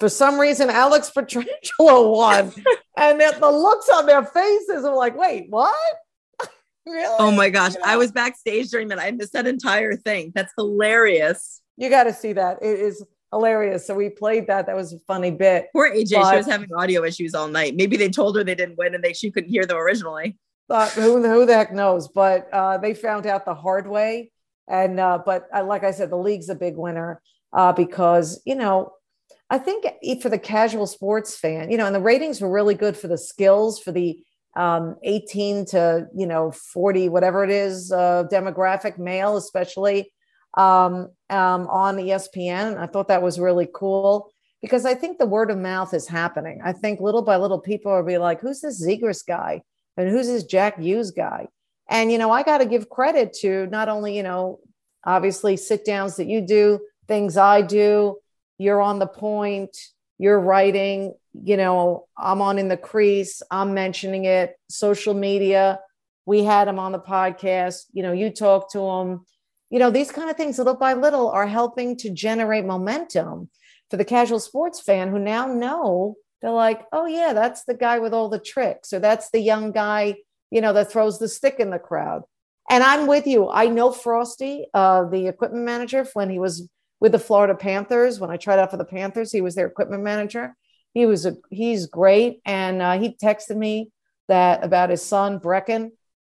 for 0.00 0.08
some 0.08 0.38
reason 0.38 0.70
Alex 0.70 1.10
Pietrangelo 1.16 2.12
won. 2.16 2.52
and 2.96 3.20
the, 3.20 3.36
the 3.40 3.50
looks 3.50 3.88
on 3.88 4.06
their 4.06 4.24
faces 4.24 4.84
are 4.84 4.94
like, 4.94 5.16
wait, 5.16 5.46
what? 5.50 5.74
really? 6.86 7.16
Oh 7.18 7.30
my 7.30 7.50
gosh. 7.50 7.74
You 7.74 7.80
know? 7.80 7.86
I 7.86 7.96
was 7.96 8.12
backstage 8.12 8.70
during 8.70 8.88
that. 8.88 8.98
I 8.98 9.10
missed 9.10 9.32
that 9.32 9.46
entire 9.46 9.96
thing. 9.96 10.32
That's 10.34 10.52
hilarious. 10.56 11.60
You 11.76 11.90
got 11.90 12.04
to 12.04 12.12
see 12.12 12.32
that. 12.34 12.58
It 12.62 12.78
is 12.78 13.04
hilarious. 13.32 13.86
So 13.86 13.94
we 13.94 14.08
played 14.08 14.46
that. 14.48 14.66
That 14.66 14.76
was 14.76 14.92
a 14.92 14.98
funny 15.00 15.30
bit. 15.30 15.68
Poor 15.72 15.90
AJ. 15.90 16.12
But, 16.14 16.30
she 16.30 16.36
was 16.36 16.46
having 16.46 16.68
audio 16.76 17.04
issues 17.04 17.34
all 17.34 17.48
night. 17.48 17.74
Maybe 17.76 17.96
they 17.96 18.08
told 18.08 18.36
her 18.36 18.44
they 18.44 18.54
didn't 18.54 18.78
win 18.78 18.94
and 18.94 19.02
they 19.02 19.12
she 19.12 19.30
couldn't 19.30 19.50
hear 19.50 19.64
them 19.66 19.76
originally. 19.76 20.36
But 20.68 20.90
who, 20.92 21.22
who 21.22 21.46
the 21.46 21.54
heck 21.54 21.72
knows? 21.72 22.08
But 22.08 22.48
uh, 22.52 22.78
they 22.78 22.94
found 22.94 23.26
out 23.26 23.44
the 23.44 23.54
hard 23.54 23.88
way. 23.88 24.30
And 24.68 25.00
uh, 25.00 25.20
but 25.24 25.46
uh, 25.54 25.64
like 25.64 25.82
I 25.82 25.92
said, 25.92 26.10
the 26.10 26.16
league's 26.16 26.50
a 26.50 26.54
big 26.54 26.76
winner 26.76 27.22
uh, 27.54 27.72
because 27.72 28.42
you 28.44 28.54
know 28.54 28.92
I 29.48 29.58
think 29.58 29.86
for 30.20 30.28
the 30.28 30.38
casual 30.38 30.86
sports 30.86 31.34
fan, 31.34 31.70
you 31.70 31.78
know, 31.78 31.86
and 31.86 31.94
the 31.94 32.00
ratings 32.00 32.40
were 32.40 32.50
really 32.50 32.74
good 32.74 32.96
for 32.96 33.08
the 33.08 33.16
skills 33.16 33.80
for 33.80 33.92
the 33.92 34.18
um, 34.56 34.96
18 35.04 35.66
to 35.66 36.08
you 36.14 36.26
know 36.26 36.50
40 36.50 37.08
whatever 37.08 37.44
it 37.44 37.50
is 37.50 37.92
uh, 37.92 38.24
demographic 38.30 38.98
male 38.98 39.36
especially 39.36 40.12
um, 40.56 41.10
um, 41.30 41.68
on 41.68 41.96
espn 41.96 42.76
i 42.76 42.86
thought 42.86 43.08
that 43.08 43.22
was 43.22 43.38
really 43.38 43.68
cool 43.72 44.32
because 44.60 44.84
i 44.84 44.94
think 44.94 45.18
the 45.18 45.26
word 45.26 45.50
of 45.50 45.58
mouth 45.58 45.94
is 45.94 46.08
happening 46.08 46.60
i 46.64 46.72
think 46.72 46.98
little 47.00 47.22
by 47.22 47.36
little 47.36 47.60
people 47.60 47.94
will 47.94 48.02
be 48.02 48.18
like 48.18 48.40
who's 48.40 48.60
this 48.60 48.84
zegras 48.84 49.24
guy 49.24 49.62
and 49.98 50.08
who's 50.08 50.28
this 50.28 50.44
jack 50.44 50.78
hughes 50.78 51.10
guy 51.10 51.46
and 51.90 52.10
you 52.10 52.16
know 52.16 52.30
i 52.30 52.42
got 52.42 52.58
to 52.58 52.66
give 52.66 52.88
credit 52.88 53.34
to 53.34 53.66
not 53.66 53.90
only 53.90 54.16
you 54.16 54.22
know 54.22 54.58
obviously 55.04 55.56
sit 55.56 55.84
downs 55.84 56.16
that 56.16 56.26
you 56.26 56.40
do 56.40 56.80
things 57.06 57.36
i 57.36 57.60
do 57.60 58.16
you're 58.58 58.80
on 58.80 58.98
the 58.98 59.06
point, 59.06 59.76
you're 60.18 60.40
writing, 60.40 61.14
you 61.32 61.56
know, 61.56 62.08
I'm 62.16 62.42
on 62.42 62.58
in 62.58 62.68
the 62.68 62.76
crease, 62.76 63.40
I'm 63.50 63.72
mentioning 63.72 64.24
it, 64.24 64.58
social 64.68 65.14
media. 65.14 65.80
We 66.26 66.42
had 66.42 66.68
him 66.68 66.78
on 66.78 66.92
the 66.92 66.98
podcast, 66.98 67.84
you 67.92 68.02
know, 68.02 68.12
you 68.12 68.30
talk 68.30 68.72
to 68.72 68.80
him. 68.80 69.24
You 69.70 69.78
know, 69.78 69.90
these 69.90 70.10
kind 70.10 70.28
of 70.28 70.36
things, 70.36 70.58
little 70.58 70.74
by 70.74 70.94
little, 70.94 71.30
are 71.30 71.46
helping 71.46 71.96
to 71.98 72.10
generate 72.10 72.64
momentum 72.64 73.48
for 73.90 73.96
the 73.96 74.04
casual 74.04 74.40
sports 74.40 74.80
fan 74.80 75.08
who 75.08 75.18
now 75.18 75.46
know 75.46 76.16
they're 76.40 76.50
like, 76.50 76.84
oh, 76.92 77.06
yeah, 77.06 77.32
that's 77.32 77.64
the 77.64 77.74
guy 77.74 77.98
with 77.98 78.14
all 78.14 78.28
the 78.28 78.38
tricks, 78.38 78.92
or 78.92 78.98
that's 78.98 79.30
the 79.30 79.40
young 79.40 79.72
guy, 79.72 80.16
you 80.50 80.60
know, 80.60 80.72
that 80.72 80.90
throws 80.90 81.18
the 81.18 81.28
stick 81.28 81.56
in 81.58 81.70
the 81.70 81.78
crowd. 81.78 82.22
And 82.70 82.84
I'm 82.84 83.06
with 83.06 83.26
you. 83.26 83.48
I 83.48 83.66
know 83.66 83.92
Frosty, 83.92 84.66
uh, 84.74 85.04
the 85.04 85.26
equipment 85.26 85.64
manager, 85.64 86.06
when 86.12 86.30
he 86.30 86.38
was 86.38 86.68
with 87.00 87.12
the 87.12 87.18
Florida 87.18 87.54
Panthers. 87.54 88.20
When 88.20 88.30
I 88.30 88.36
tried 88.36 88.58
out 88.58 88.70
for 88.70 88.76
the 88.76 88.84
Panthers, 88.84 89.32
he 89.32 89.40
was 89.40 89.54
their 89.54 89.66
equipment 89.66 90.02
manager. 90.02 90.54
He 90.94 91.06
was 91.06 91.26
a 91.26 91.36
he's 91.50 91.86
great, 91.86 92.40
and 92.44 92.82
uh, 92.82 92.98
he 92.98 93.16
texted 93.22 93.56
me 93.56 93.90
that 94.28 94.64
about 94.64 94.90
his 94.90 95.02
son 95.02 95.38
Brecken, 95.38 95.90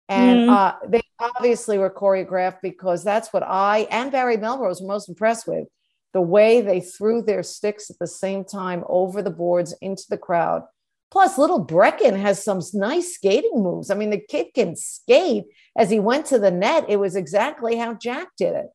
and 0.09 0.39
mm 0.39 0.49
uh, 0.49 0.75
they 0.87 1.01
obviously 1.19 1.77
were 1.77 1.89
choreographed 1.89 2.59
because 2.61 3.03
that's 3.03 3.31
what 3.31 3.43
I 3.43 3.87
and 3.89 4.11
Barry 4.11 4.37
Melrose 4.37 4.81
were 4.81 4.87
most 4.87 5.07
impressed 5.07 5.47
with 5.47 5.67
the 6.13 6.21
way 6.21 6.61
they 6.61 6.79
threw 6.79 7.21
their 7.21 7.43
sticks 7.43 7.89
at 7.89 7.99
the 7.99 8.07
same 8.07 8.45
time 8.45 8.83
over 8.87 9.21
the 9.21 9.29
boards 9.29 9.73
into 9.81 10.03
the 10.09 10.17
crowd. 10.17 10.63
Plus, 11.11 11.37
little 11.37 11.63
Brecken 11.65 12.19
has 12.19 12.43
some 12.43 12.61
nice 12.73 13.15
skating 13.15 13.61
moves. 13.63 13.91
I 13.91 13.95
mean, 13.95 14.09
the 14.09 14.23
kid 14.29 14.47
can 14.55 14.75
skate. 14.75 15.45
As 15.77 15.89
he 15.89 15.99
went 15.99 16.25
to 16.27 16.39
the 16.39 16.51
net, 16.51 16.85
it 16.87 16.97
was 16.97 17.15
exactly 17.15 17.75
how 17.75 17.93
Jack 17.93 18.29
did 18.37 18.55
it 18.55 18.67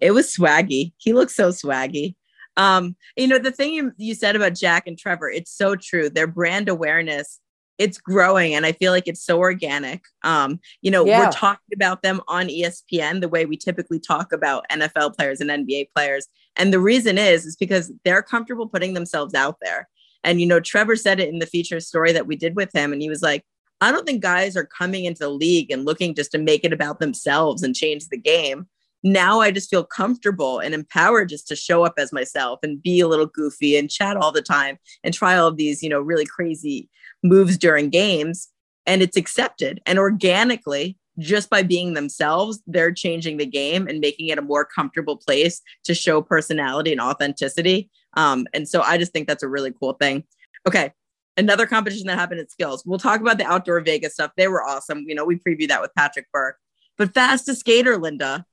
it 0.00 0.12
was 0.12 0.34
swaggy. 0.34 0.92
He 0.98 1.12
looks 1.12 1.34
so 1.34 1.50
swaggy. 1.50 2.14
Um, 2.56 2.96
you 3.16 3.26
know, 3.26 3.38
the 3.38 3.50
thing 3.50 3.72
you, 3.72 3.92
you 3.96 4.14
said 4.14 4.36
about 4.36 4.54
Jack 4.54 4.86
and 4.86 4.98
Trevor, 4.98 5.30
it's 5.30 5.52
so 5.52 5.76
true. 5.76 6.08
Their 6.08 6.26
brand 6.26 6.68
awareness, 6.68 7.40
it's 7.78 7.98
growing 7.98 8.54
and 8.54 8.64
I 8.64 8.72
feel 8.72 8.92
like 8.92 9.06
it's 9.06 9.24
so 9.24 9.38
organic. 9.38 10.02
Um, 10.22 10.60
you 10.82 10.90
know, 10.90 11.04
yeah. 11.04 11.20
we're 11.20 11.32
talking 11.32 11.74
about 11.74 12.02
them 12.02 12.20
on 12.28 12.48
ESPN 12.48 13.20
the 13.20 13.28
way 13.28 13.46
we 13.46 13.56
typically 13.56 14.00
talk 14.00 14.32
about 14.32 14.66
NFL 14.70 15.16
players 15.16 15.40
and 15.40 15.50
NBA 15.50 15.88
players. 15.94 16.26
And 16.56 16.72
the 16.72 16.80
reason 16.80 17.18
is 17.18 17.44
is 17.44 17.56
because 17.56 17.92
they're 18.04 18.22
comfortable 18.22 18.68
putting 18.68 18.94
themselves 18.94 19.34
out 19.34 19.56
there. 19.62 19.88
And 20.24 20.40
you 20.40 20.46
know, 20.46 20.60
Trevor 20.60 20.96
said 20.96 21.20
it 21.20 21.28
in 21.28 21.38
the 21.38 21.46
feature 21.46 21.80
story 21.80 22.12
that 22.12 22.26
we 22.26 22.36
did 22.36 22.56
with 22.56 22.72
him 22.74 22.92
and 22.92 23.02
he 23.02 23.08
was 23.08 23.22
like, 23.22 23.44
I 23.80 23.92
don't 23.92 24.06
think 24.06 24.22
guys 24.22 24.56
are 24.56 24.64
coming 24.64 25.04
into 25.04 25.20
the 25.20 25.28
league 25.28 25.70
and 25.70 25.84
looking 25.84 26.14
just 26.14 26.32
to 26.32 26.38
make 26.38 26.64
it 26.64 26.72
about 26.72 26.98
themselves 26.98 27.62
and 27.62 27.74
change 27.74 28.08
the 28.08 28.16
game 28.16 28.66
now 29.06 29.40
I 29.40 29.50
just 29.50 29.70
feel 29.70 29.84
comfortable 29.84 30.58
and 30.58 30.74
empowered 30.74 31.28
just 31.28 31.46
to 31.48 31.56
show 31.56 31.84
up 31.84 31.94
as 31.96 32.12
myself 32.12 32.60
and 32.62 32.82
be 32.82 33.00
a 33.00 33.08
little 33.08 33.26
goofy 33.26 33.76
and 33.76 33.90
chat 33.90 34.16
all 34.16 34.32
the 34.32 34.42
time 34.42 34.78
and 35.04 35.14
try 35.14 35.36
all 35.36 35.48
of 35.48 35.56
these, 35.56 35.82
you 35.82 35.88
know, 35.88 36.00
really 36.00 36.26
crazy 36.26 36.88
moves 37.28 37.56
during 37.56 37.90
games. 37.90 38.48
And 38.86 39.02
it's 39.02 39.16
accepted. 39.16 39.80
And 39.84 39.98
organically, 39.98 40.96
just 41.18 41.50
by 41.50 41.62
being 41.62 41.94
themselves, 41.94 42.62
they're 42.66 42.92
changing 42.92 43.38
the 43.38 43.46
game 43.46 43.88
and 43.88 44.00
making 44.00 44.28
it 44.28 44.38
a 44.38 44.42
more 44.42 44.64
comfortable 44.64 45.16
place 45.16 45.60
to 45.84 45.94
show 45.94 46.22
personality 46.22 46.92
and 46.92 47.00
authenticity. 47.00 47.90
Um, 48.16 48.46
and 48.52 48.68
so 48.68 48.82
I 48.82 48.98
just 48.98 49.12
think 49.12 49.26
that's 49.26 49.42
a 49.42 49.48
really 49.48 49.72
cool 49.72 49.94
thing. 49.94 50.24
Okay. 50.68 50.92
Another 51.36 51.66
competition 51.66 52.06
that 52.06 52.18
happened 52.18 52.40
at 52.40 52.50
Skills. 52.50 52.84
We'll 52.86 52.98
talk 52.98 53.20
about 53.20 53.38
the 53.38 53.44
outdoor 53.44 53.80
Vegas 53.80 54.14
stuff. 54.14 54.32
They 54.36 54.48
were 54.48 54.64
awesome. 54.64 55.04
You 55.06 55.14
know, 55.14 55.24
we 55.24 55.36
previewed 55.36 55.68
that 55.68 55.82
with 55.82 55.94
Patrick 55.94 56.26
Burke. 56.32 56.56
But 56.96 57.12
fastest 57.12 57.60
skater, 57.60 57.98
Linda, 57.98 58.46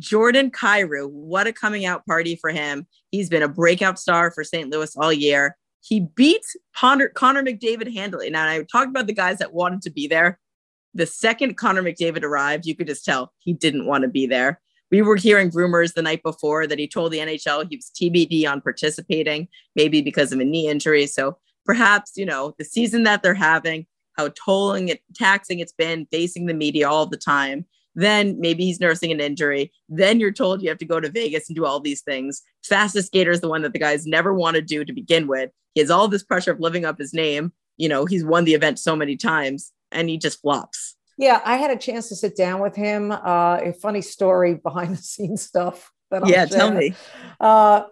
Jordan 0.00 0.50
Kyrou, 0.50 1.08
what 1.08 1.46
a 1.46 1.52
coming 1.52 1.84
out 1.84 2.04
party 2.06 2.34
for 2.34 2.50
him. 2.50 2.86
He's 3.10 3.28
been 3.28 3.42
a 3.42 3.48
breakout 3.48 4.00
star 4.00 4.32
for 4.32 4.42
St. 4.42 4.68
Louis 4.68 4.96
all 4.96 5.12
year. 5.12 5.56
He 5.84 6.00
beats 6.00 6.56
Connor, 6.74 7.10
Connor 7.10 7.42
McDavid 7.42 7.92
handily. 7.92 8.30
Now, 8.30 8.48
I 8.48 8.64
talked 8.72 8.88
about 8.88 9.06
the 9.06 9.12
guys 9.12 9.36
that 9.38 9.52
wanted 9.52 9.82
to 9.82 9.90
be 9.90 10.06
there. 10.06 10.40
The 10.94 11.04
second 11.04 11.58
Connor 11.58 11.82
McDavid 11.82 12.22
arrived, 12.22 12.64
you 12.64 12.74
could 12.74 12.86
just 12.86 13.04
tell 13.04 13.34
he 13.40 13.52
didn't 13.52 13.86
want 13.86 14.02
to 14.02 14.08
be 14.08 14.26
there. 14.26 14.62
We 14.90 15.02
were 15.02 15.16
hearing 15.16 15.50
rumors 15.50 15.92
the 15.92 16.00
night 16.00 16.22
before 16.22 16.66
that 16.66 16.78
he 16.78 16.88
told 16.88 17.12
the 17.12 17.18
NHL 17.18 17.66
he 17.68 17.76
was 17.76 17.90
TBD 17.94 18.50
on 18.50 18.62
participating, 18.62 19.46
maybe 19.76 20.00
because 20.00 20.32
of 20.32 20.40
a 20.40 20.44
knee 20.44 20.68
injury. 20.68 21.06
So 21.06 21.36
perhaps, 21.66 22.12
you 22.16 22.24
know, 22.24 22.54
the 22.56 22.64
season 22.64 23.02
that 23.02 23.22
they're 23.22 23.34
having, 23.34 23.86
how 24.16 24.28
tolling 24.28 24.88
it, 24.88 25.02
taxing 25.14 25.58
it's 25.58 25.72
been, 25.72 26.06
facing 26.10 26.46
the 26.46 26.54
media 26.54 26.88
all 26.88 27.04
the 27.04 27.18
time 27.18 27.66
then 27.94 28.38
maybe 28.40 28.64
he's 28.64 28.80
nursing 28.80 29.12
an 29.12 29.20
injury. 29.20 29.72
Then 29.88 30.20
you're 30.20 30.32
told 30.32 30.62
you 30.62 30.68
have 30.68 30.78
to 30.78 30.84
go 30.84 31.00
to 31.00 31.10
Vegas 31.10 31.48
and 31.48 31.56
do 31.56 31.64
all 31.64 31.80
these 31.80 32.02
things. 32.02 32.42
Fastest 32.64 33.08
skater 33.08 33.30
is 33.30 33.40
the 33.40 33.48
one 33.48 33.62
that 33.62 33.72
the 33.72 33.78
guys 33.78 34.06
never 34.06 34.34
want 34.34 34.56
to 34.56 34.62
do 34.62 34.84
to 34.84 34.92
begin 34.92 35.26
with. 35.26 35.50
He 35.74 35.80
has 35.80 35.90
all 35.90 36.08
this 36.08 36.22
pressure 36.22 36.52
of 36.52 36.60
living 36.60 36.84
up 36.84 36.98
his 36.98 37.12
name. 37.14 37.52
You 37.76 37.88
know, 37.88 38.04
he's 38.06 38.24
won 38.24 38.44
the 38.44 38.54
event 38.54 38.78
so 38.78 38.94
many 38.96 39.16
times 39.16 39.72
and 39.90 40.08
he 40.08 40.18
just 40.18 40.40
flops. 40.40 40.96
Yeah, 41.18 41.40
I 41.44 41.56
had 41.56 41.70
a 41.70 41.76
chance 41.76 42.08
to 42.08 42.16
sit 42.16 42.36
down 42.36 42.60
with 42.60 42.74
him. 42.74 43.12
Uh, 43.12 43.60
a 43.62 43.72
funny 43.80 44.00
story 44.00 44.54
behind 44.54 44.96
the 44.96 45.02
scenes 45.02 45.42
stuff. 45.42 45.90
That 46.10 46.24
I'll 46.24 46.30
yeah, 46.30 46.46
share. 46.46 46.58
tell 46.58 46.70
me. 46.72 46.94
Uh, 47.40 47.84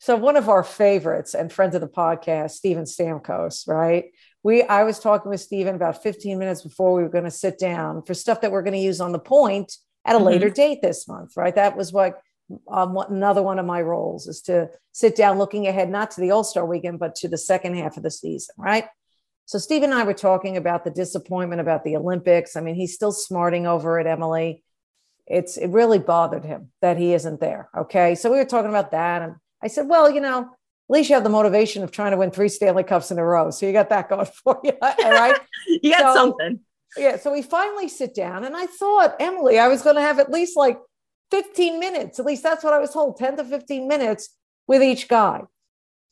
So 0.00 0.16
one 0.16 0.36
of 0.36 0.50
our 0.50 0.62
favorites 0.62 1.34
and 1.34 1.50
friends 1.50 1.74
of 1.74 1.80
the 1.80 1.88
podcast, 1.88 2.50
Steven 2.50 2.84
Stamkos, 2.84 3.66
right? 3.66 4.06
We 4.44 4.62
I 4.62 4.84
was 4.84 5.00
talking 5.00 5.30
with 5.30 5.40
Steven 5.40 5.74
about 5.74 6.02
15 6.02 6.38
minutes 6.38 6.62
before 6.62 6.94
we 6.94 7.02
were 7.02 7.08
going 7.08 7.24
to 7.24 7.30
sit 7.30 7.58
down 7.58 8.02
for 8.02 8.14
stuff 8.14 8.42
that 8.42 8.52
we're 8.52 8.62
going 8.62 8.74
to 8.74 8.78
use 8.78 9.00
on 9.00 9.10
the 9.10 9.18
point 9.18 9.76
at 10.04 10.14
a 10.14 10.18
mm-hmm. 10.18 10.26
later 10.26 10.50
date 10.50 10.82
this 10.82 11.08
month, 11.08 11.36
right? 11.36 11.54
That 11.54 11.76
was 11.76 11.92
what 11.92 12.20
um, 12.68 12.96
another 13.08 13.42
one 13.42 13.58
of 13.58 13.66
my 13.66 13.80
roles 13.80 14.26
is 14.26 14.42
to 14.42 14.68
sit 14.92 15.16
down 15.16 15.38
looking 15.38 15.66
ahead 15.66 15.88
not 15.88 16.10
to 16.12 16.20
the 16.20 16.30
all-star 16.30 16.66
weekend 16.66 16.98
but 16.98 17.14
to 17.16 17.28
the 17.28 17.38
second 17.38 17.74
half 17.74 17.96
of 17.96 18.02
the 18.02 18.10
season 18.10 18.54
right 18.58 18.84
so 19.46 19.58
steve 19.58 19.82
and 19.82 19.94
i 19.94 20.04
were 20.04 20.12
talking 20.12 20.56
about 20.56 20.84
the 20.84 20.90
disappointment 20.90 21.60
about 21.60 21.84
the 21.84 21.96
olympics 21.96 22.54
i 22.54 22.60
mean 22.60 22.74
he's 22.74 22.94
still 22.94 23.12
smarting 23.12 23.66
over 23.66 23.98
it 23.98 24.06
emily 24.06 24.62
it's 25.26 25.56
it 25.56 25.68
really 25.68 25.98
bothered 25.98 26.44
him 26.44 26.70
that 26.82 26.98
he 26.98 27.14
isn't 27.14 27.40
there 27.40 27.70
okay 27.76 28.14
so 28.14 28.30
we 28.30 28.36
were 28.36 28.44
talking 28.44 28.70
about 28.70 28.90
that 28.90 29.22
and 29.22 29.36
i 29.62 29.66
said 29.66 29.88
well 29.88 30.10
you 30.10 30.20
know 30.20 30.50
at 30.88 30.92
least 30.92 31.08
you 31.08 31.14
have 31.14 31.24
the 31.24 31.30
motivation 31.30 31.82
of 31.82 31.90
trying 31.90 32.10
to 32.10 32.16
win 32.16 32.30
three 32.30 32.48
stanley 32.48 32.84
cups 32.84 33.10
in 33.10 33.18
a 33.18 33.24
row 33.24 33.50
so 33.50 33.66
you 33.66 33.72
got 33.72 33.88
that 33.88 34.08
going 34.08 34.26
for 34.44 34.60
you 34.64 34.72
all 34.80 35.12
right 35.12 35.40
you 35.82 35.90
got 35.90 36.14
so, 36.14 36.14
something 36.14 36.60
yeah 36.96 37.16
so 37.16 37.32
we 37.32 37.42
finally 37.42 37.88
sit 37.88 38.14
down 38.14 38.44
and 38.44 38.56
i 38.56 38.66
thought 38.66 39.16
emily 39.20 39.58
i 39.58 39.68
was 39.68 39.82
going 39.82 39.96
to 39.96 40.02
have 40.02 40.18
at 40.18 40.30
least 40.30 40.56
like 40.56 40.78
15 41.34 41.80
minutes. 41.80 42.20
At 42.20 42.26
least 42.26 42.44
that's 42.44 42.62
what 42.62 42.72
I 42.72 42.78
was 42.78 42.92
told 42.92 43.16
10 43.16 43.38
to 43.38 43.44
15 43.44 43.88
minutes 43.88 44.30
with 44.68 44.82
each 44.82 45.08
guy. 45.08 45.42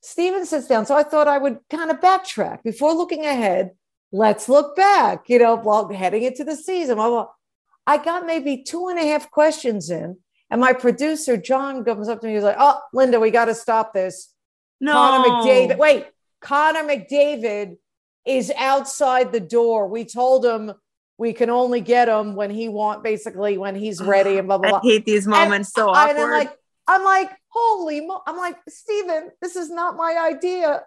Steven 0.00 0.44
sits 0.44 0.66
down. 0.66 0.84
So 0.84 0.96
I 0.96 1.04
thought 1.04 1.28
I 1.28 1.38
would 1.38 1.58
kind 1.70 1.92
of 1.92 2.00
backtrack 2.00 2.64
before 2.64 2.92
looking 2.92 3.24
ahead. 3.24 3.70
Let's 4.10 4.48
look 4.48 4.74
back, 4.74 5.28
you 5.28 5.38
know, 5.38 5.54
while 5.56 5.88
heading 5.92 6.24
into 6.24 6.42
the 6.42 6.56
season. 6.56 6.98
I 6.98 7.98
got 7.98 8.26
maybe 8.26 8.64
two 8.64 8.88
and 8.88 8.98
a 8.98 9.06
half 9.06 9.30
questions 9.30 9.90
in. 9.90 10.18
And 10.50 10.60
my 10.60 10.72
producer, 10.72 11.36
John, 11.36 11.84
comes 11.84 12.08
up 12.08 12.20
to 12.20 12.26
me. 12.26 12.34
He's 12.34 12.42
like, 12.42 12.56
Oh, 12.58 12.80
Linda, 12.92 13.20
we 13.20 13.30
got 13.30 13.44
to 13.44 13.54
stop 13.54 13.94
this. 13.94 14.31
No. 14.82 14.92
Connor 14.92 15.28
McDavid. 15.28 15.78
Wait, 15.78 16.06
Connor 16.40 16.82
McDavid 16.82 17.76
is 18.26 18.52
outside 18.58 19.32
the 19.32 19.40
door. 19.40 19.86
We 19.88 20.04
told 20.04 20.44
him 20.44 20.72
we 21.16 21.32
can 21.32 21.50
only 21.50 21.80
get 21.80 22.08
him 22.08 22.34
when 22.34 22.50
he 22.50 22.68
want 22.68 23.04
basically 23.04 23.56
when 23.56 23.76
he's 23.76 24.02
ready 24.02 24.38
and 24.38 24.48
blah 24.48 24.58
blah 24.58 24.70
blah. 24.70 24.78
I 24.78 24.82
hate 24.82 25.06
these 25.06 25.26
moments 25.26 25.72
and, 25.76 25.84
so 25.84 25.90
awkward. 25.90 26.18
I'm 26.18 26.30
like, 26.30 26.52
I'm 26.88 27.04
like, 27.04 27.30
holy 27.46 28.00
mo-. 28.00 28.22
I'm 28.26 28.36
like, 28.36 28.56
Steven, 28.68 29.30
this 29.40 29.54
is 29.54 29.70
not 29.70 29.96
my 29.96 30.30
idea. 30.34 30.82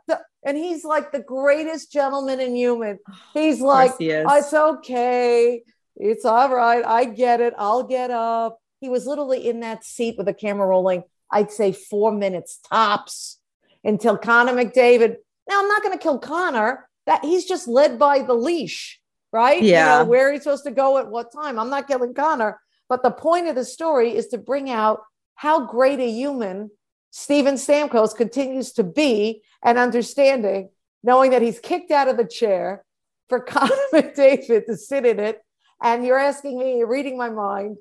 And 0.46 0.58
he's 0.58 0.84
like 0.84 1.14
the 1.14 1.22
greatest 1.22 1.92
gentleman 1.92 2.42
in 2.42 2.54
human. 2.54 3.00
He's 3.34 3.62
like, 3.62 3.98
he 3.98 4.10
it's 4.10 4.54
okay. 4.54 5.64
It's 5.96 6.26
all 6.26 6.54
right. 6.54 6.84
I 6.86 7.06
get 7.06 7.40
it. 7.40 7.54
I'll 7.58 7.84
get 7.84 8.12
up. 8.12 8.60
He 8.82 8.90
was 8.90 9.08
literally 9.08 9.48
in 9.48 9.62
that 9.62 9.86
seat 9.86 10.18
with 10.18 10.28
the 10.28 10.34
camera 10.34 10.68
rolling, 10.68 11.04
I'd 11.32 11.52
say 11.52 11.72
four 11.72 12.12
minutes 12.12 12.60
tops 12.70 13.40
until 13.86 14.18
Connor 14.18 14.52
McDavid. 14.52 15.16
Now 15.48 15.62
I'm 15.62 15.70
not 15.70 15.82
going 15.82 15.98
to 15.98 16.04
kill 16.04 16.20
Connor. 16.20 16.90
That 17.06 17.24
he's 17.24 17.46
just 17.46 17.68
led 17.68 18.00
by 18.00 18.24
the 18.24 18.34
leash 18.34 19.00
right? 19.36 19.62
Yeah. 19.62 19.98
You 19.98 20.04
know, 20.04 20.10
where 20.10 20.32
he's 20.32 20.44
supposed 20.44 20.64
to 20.64 20.72
go 20.72 20.98
at 20.98 21.10
what 21.10 21.34
time. 21.34 21.60
I'm 21.60 21.70
not 21.70 21.90
killing 21.90 22.14
Connor, 22.14 22.58
but 22.88 23.04
the 23.04 23.12
point 23.12 23.50
of 23.50 23.56
the 23.56 23.66
story 23.66 24.16
is 24.16 24.28
to 24.28 24.38
bring 24.38 24.70
out 24.70 25.02
how 25.36 25.66
great 25.66 26.00
a 26.00 26.10
human 26.10 26.72
Steven 27.12 27.56
Stamkos 27.56 28.16
continues 28.16 28.72
to 28.74 28.84
be 28.84 29.44
and 29.62 29.78
understanding, 29.78 30.70
knowing 31.04 31.32
that 31.32 31.42
he's 31.42 31.60
kicked 31.60 31.92
out 31.92 32.08
of 32.08 32.16
the 32.16 32.26
chair 32.26 32.86
for 33.28 33.40
Connor 33.54 33.76
McDavid 33.94 34.66
to 34.68 34.78
sit 34.78 35.06
in 35.06 35.20
it. 35.20 35.42
And 35.84 36.06
you're 36.06 36.18
asking 36.18 36.58
me, 36.58 36.78
you're 36.78 36.88
reading 36.88 37.18
my 37.18 37.30
mind. 37.30 37.78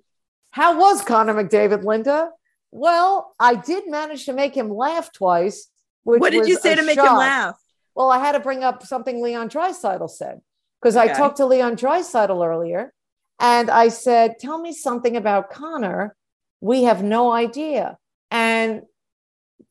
How 0.50 0.76
was 0.78 1.02
Connor 1.02 1.34
McDavid, 1.34 1.84
Linda? 1.84 2.30
Well, 2.72 3.32
I 3.38 3.54
did 3.54 3.88
manage 3.88 4.24
to 4.26 4.32
make 4.32 4.56
him 4.56 4.68
laugh 4.68 5.12
twice. 5.12 5.68
What 6.04 6.30
did 6.30 6.46
you 6.46 6.56
say 6.56 6.74
to 6.74 6.82
make 6.82 6.98
him 6.98 7.04
laugh? 7.04 7.58
Well, 7.94 8.10
I 8.10 8.18
had 8.18 8.32
to 8.32 8.40
bring 8.40 8.62
up 8.62 8.84
something 8.84 9.22
Leon 9.22 9.48
Draisaitl 9.48 10.10
said 10.10 10.40
because 10.80 10.96
okay. 10.96 11.10
I 11.10 11.14
talked 11.14 11.38
to 11.38 11.46
Leon 11.46 11.76
Draisaitl 11.76 12.44
earlier, 12.44 12.92
and 13.40 13.70
I 13.70 13.88
said, 13.88 14.38
"Tell 14.38 14.58
me 14.58 14.72
something 14.72 15.16
about 15.16 15.50
Connor. 15.50 16.16
We 16.60 16.84
have 16.84 17.02
no 17.02 17.32
idea." 17.32 17.98
And 18.30 18.82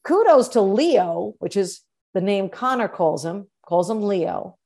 kudos 0.03 0.49
to 0.49 0.61
Leo, 0.61 1.35
which 1.39 1.57
is 1.57 1.81
the 2.13 2.21
name 2.21 2.49
Connor 2.49 2.87
calls 2.87 3.25
him, 3.25 3.47
calls 3.65 3.89
him 3.89 4.03
Leo. 4.03 4.57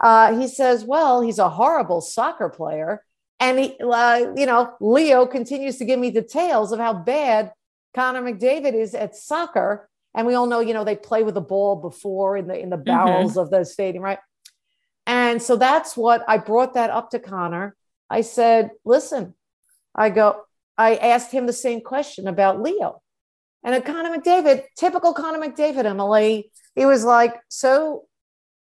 Uh, 0.00 0.38
he 0.38 0.48
says, 0.48 0.84
"Well, 0.84 1.20
he's 1.20 1.38
a 1.38 1.50
horrible 1.50 2.00
soccer 2.00 2.48
player." 2.48 3.04
And 3.40 3.58
he, 3.58 3.76
uh, 3.80 4.32
you 4.36 4.46
know, 4.46 4.74
Leo 4.80 5.26
continues 5.26 5.76
to 5.78 5.84
give 5.84 5.98
me 5.98 6.12
details 6.12 6.70
of 6.70 6.78
how 6.78 6.92
bad 6.92 7.52
Connor 7.92 8.22
McDavid 8.22 8.74
is 8.74 8.94
at 8.94 9.16
soccer. 9.16 9.88
And 10.14 10.26
we 10.26 10.34
all 10.34 10.46
know, 10.46 10.60
you 10.60 10.74
know, 10.74 10.84
they 10.84 10.96
play 10.96 11.22
with 11.22 11.34
the 11.34 11.40
ball 11.40 11.76
before 11.76 12.36
in 12.36 12.46
the 12.46 12.58
in 12.58 12.70
the 12.70 12.76
mm-hmm. 12.76 12.84
barrels 12.84 13.32
mm-hmm. 13.32 13.40
of 13.40 13.50
the 13.50 13.64
stadium, 13.64 14.04
right? 14.04 14.18
And 15.06 15.42
so 15.42 15.56
that's 15.56 15.96
what 15.96 16.24
I 16.28 16.38
brought 16.38 16.74
that 16.74 16.90
up 16.90 17.10
to 17.10 17.18
Connor. 17.18 17.74
I 18.08 18.20
said, 18.20 18.70
listen, 18.84 19.34
I 19.94 20.10
go, 20.10 20.42
I 20.76 20.96
asked 20.96 21.32
him 21.32 21.46
the 21.46 21.52
same 21.52 21.80
question 21.80 22.28
about 22.28 22.60
Leo. 22.60 23.02
And 23.64 23.84
Connor 23.84 24.16
McDavid, 24.16 24.64
typical 24.76 25.12
Connor 25.12 25.38
McDavid, 25.38 25.84
Emily, 25.84 26.50
he 26.74 26.84
was 26.84 27.04
like, 27.04 27.34
so 27.48 28.04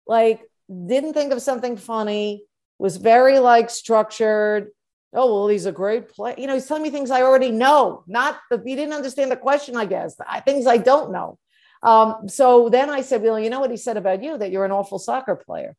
like, 0.06 0.40
didn't 0.68 1.14
think 1.14 1.32
of 1.32 1.40
something 1.40 1.76
funny, 1.76 2.44
was 2.78 2.96
very 2.96 3.38
like 3.38 3.70
structured. 3.70 4.68
Oh, 5.14 5.34
well, 5.34 5.48
he's 5.48 5.66
a 5.66 5.72
great 5.72 6.10
player. 6.10 6.34
You 6.36 6.46
know, 6.46 6.54
he's 6.54 6.66
telling 6.66 6.82
me 6.82 6.90
things 6.90 7.10
I 7.10 7.22
already 7.22 7.50
know, 7.50 8.04
not 8.06 8.38
the, 8.50 8.62
he 8.64 8.74
didn't 8.74 8.92
understand 8.92 9.30
the 9.30 9.36
question, 9.36 9.76
I 9.76 9.86
guess, 9.86 10.16
things 10.44 10.66
I 10.66 10.76
don't 10.76 11.12
know. 11.12 11.38
Um, 11.82 12.28
so 12.28 12.68
then 12.68 12.90
I 12.90 13.00
said, 13.00 13.22
well, 13.22 13.38
you 13.38 13.50
know 13.50 13.60
what 13.60 13.70
he 13.70 13.76
said 13.76 13.96
about 13.96 14.22
you, 14.22 14.36
that 14.36 14.50
you're 14.50 14.64
an 14.64 14.72
awful 14.72 14.98
soccer 14.98 15.36
player. 15.36 15.76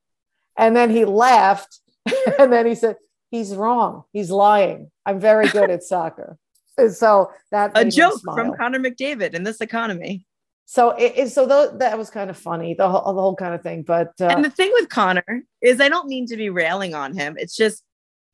And 0.58 0.76
then 0.76 0.90
he 0.90 1.06
laughed. 1.06 1.80
and 2.40 2.52
then 2.52 2.66
he 2.66 2.76
said, 2.76 2.98
He's 3.32 3.56
wrong. 3.56 4.04
He's 4.12 4.32
lying. 4.32 4.92
I'm 5.06 5.20
very 5.20 5.48
good 5.50 5.70
at 5.70 5.84
soccer. 5.84 6.38
And 6.78 6.94
so 6.94 7.32
that 7.52 7.72
a 7.76 7.86
joke 7.86 8.22
from 8.24 8.56
Connor 8.56 8.80
McDavid 8.80 9.34
in 9.34 9.44
this 9.44 9.62
economy. 9.62 10.26
So 10.66 10.92
it, 10.92 11.14
it 11.16 11.30
so 11.30 11.48
th- 11.48 11.80
that 11.80 11.98
was 11.98 12.10
kind 12.10 12.30
of 12.30 12.38
funny, 12.38 12.74
the 12.74 12.90
whole, 12.90 13.14
the 13.14 13.22
whole 13.22 13.36
kind 13.36 13.54
of 13.54 13.62
thing. 13.62 13.84
But 13.84 14.14
uh, 14.22 14.28
and 14.28 14.46
the 14.46 14.50
thing 14.50 14.72
with 14.74 14.88
Connor 14.88 15.44
is, 15.62 15.82
I 15.82 15.90
don't 15.90 16.08
mean 16.08 16.26
to 16.28 16.38
be 16.38 16.50
railing 16.50 16.96
on 16.96 17.16
him. 17.16 17.36
It's 17.38 17.56
just 17.56 17.84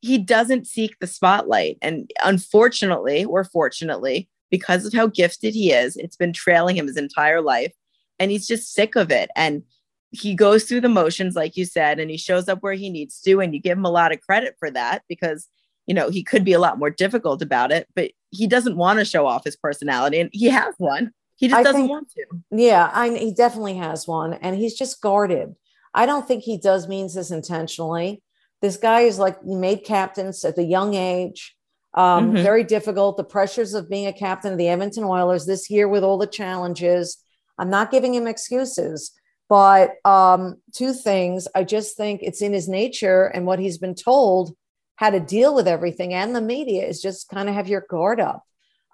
he 0.06 0.18
doesn't 0.18 0.66
seek 0.66 0.96
the 1.00 1.06
spotlight, 1.06 1.78
and 1.82 2.10
unfortunately, 2.24 3.24
or 3.24 3.44
fortunately, 3.44 4.28
because 4.50 4.86
of 4.86 4.92
how 4.92 5.08
gifted 5.08 5.54
he 5.54 5.72
is, 5.72 5.96
it's 5.96 6.16
been 6.16 6.32
trailing 6.32 6.76
him 6.76 6.86
his 6.86 6.96
entire 6.96 7.40
life, 7.40 7.72
and 8.18 8.30
he's 8.30 8.46
just 8.46 8.72
sick 8.72 8.96
of 8.96 9.10
it. 9.10 9.30
And 9.36 9.62
he 10.10 10.34
goes 10.34 10.64
through 10.64 10.80
the 10.80 10.88
motions, 10.88 11.34
like 11.34 11.56
you 11.56 11.64
said, 11.64 11.98
and 11.98 12.10
he 12.10 12.16
shows 12.16 12.48
up 12.48 12.62
where 12.62 12.74
he 12.74 12.88
needs 12.88 13.20
to. 13.22 13.40
And 13.40 13.52
you 13.52 13.60
give 13.60 13.76
him 13.76 13.84
a 13.84 13.90
lot 13.90 14.12
of 14.12 14.20
credit 14.20 14.54
for 14.58 14.70
that 14.70 15.02
because, 15.08 15.48
you 15.86 15.94
know, 15.94 16.08
he 16.10 16.22
could 16.22 16.44
be 16.44 16.52
a 16.52 16.60
lot 16.60 16.78
more 16.78 16.90
difficult 16.90 17.42
about 17.42 17.72
it, 17.72 17.88
but 17.94 18.12
he 18.30 18.46
doesn't 18.46 18.76
want 18.76 18.98
to 18.98 19.04
show 19.04 19.26
off 19.26 19.44
his 19.44 19.56
personality. 19.56 20.20
And 20.20 20.30
he 20.32 20.46
has 20.46 20.74
one. 20.78 21.10
He 21.34 21.48
just 21.48 21.58
I 21.58 21.62
doesn't 21.64 21.82
think, 21.82 21.90
want 21.90 22.10
to. 22.12 22.24
Yeah, 22.50 22.90
I, 22.94 23.10
he 23.10 23.32
definitely 23.34 23.76
has 23.76 24.06
one. 24.06 24.34
And 24.34 24.56
he's 24.56 24.74
just 24.74 25.02
guarded. 25.02 25.54
I 25.92 26.06
don't 26.06 26.26
think 26.26 26.44
he 26.44 26.56
does 26.56 26.88
means 26.88 27.14
this 27.14 27.30
intentionally. 27.30 28.22
This 28.62 28.76
guy 28.76 29.02
is 29.02 29.18
like 29.18 29.44
made 29.44 29.84
captains 29.84 30.44
at 30.44 30.56
the 30.56 30.64
young 30.64 30.94
age. 30.94 31.54
Um, 31.94 32.32
mm-hmm. 32.32 32.42
Very 32.42 32.64
difficult. 32.64 33.16
The 33.16 33.24
pressures 33.24 33.74
of 33.74 33.88
being 33.88 34.06
a 34.06 34.12
captain 34.12 34.52
of 34.52 34.58
the 34.58 34.68
Edmonton 34.68 35.04
Oilers 35.04 35.46
this 35.46 35.70
year 35.70 35.88
with 35.88 36.04
all 36.04 36.18
the 36.18 36.26
challenges. 36.26 37.18
I'm 37.58 37.70
not 37.70 37.90
giving 37.90 38.14
him 38.14 38.26
excuses 38.26 39.12
but 39.48 39.94
um, 40.04 40.56
two 40.72 40.92
things 40.92 41.46
I 41.54 41.64
just 41.64 41.96
think 41.96 42.20
it's 42.22 42.42
in 42.42 42.52
his 42.52 42.68
nature 42.68 43.26
and 43.26 43.46
what 43.46 43.58
he's 43.58 43.78
been 43.78 43.94
told 43.94 44.56
how 44.96 45.10
to 45.10 45.20
deal 45.20 45.54
with 45.54 45.68
everything 45.68 46.14
and 46.14 46.34
the 46.34 46.40
media 46.40 46.84
is 46.86 47.02
just 47.02 47.28
kind 47.28 47.48
of 47.48 47.54
have 47.54 47.68
your 47.68 47.84
guard 47.88 48.18
up. 48.18 48.42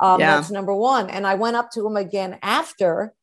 Um, 0.01 0.21
yeah. 0.21 0.37
That's 0.37 0.51
number 0.51 0.75
one. 0.75 1.09
And 1.09 1.27
I 1.27 1.35
went 1.35 1.57
up 1.57 1.71
to 1.73 1.87
him 1.87 1.97
again 1.97 2.39
after 2.43 3.15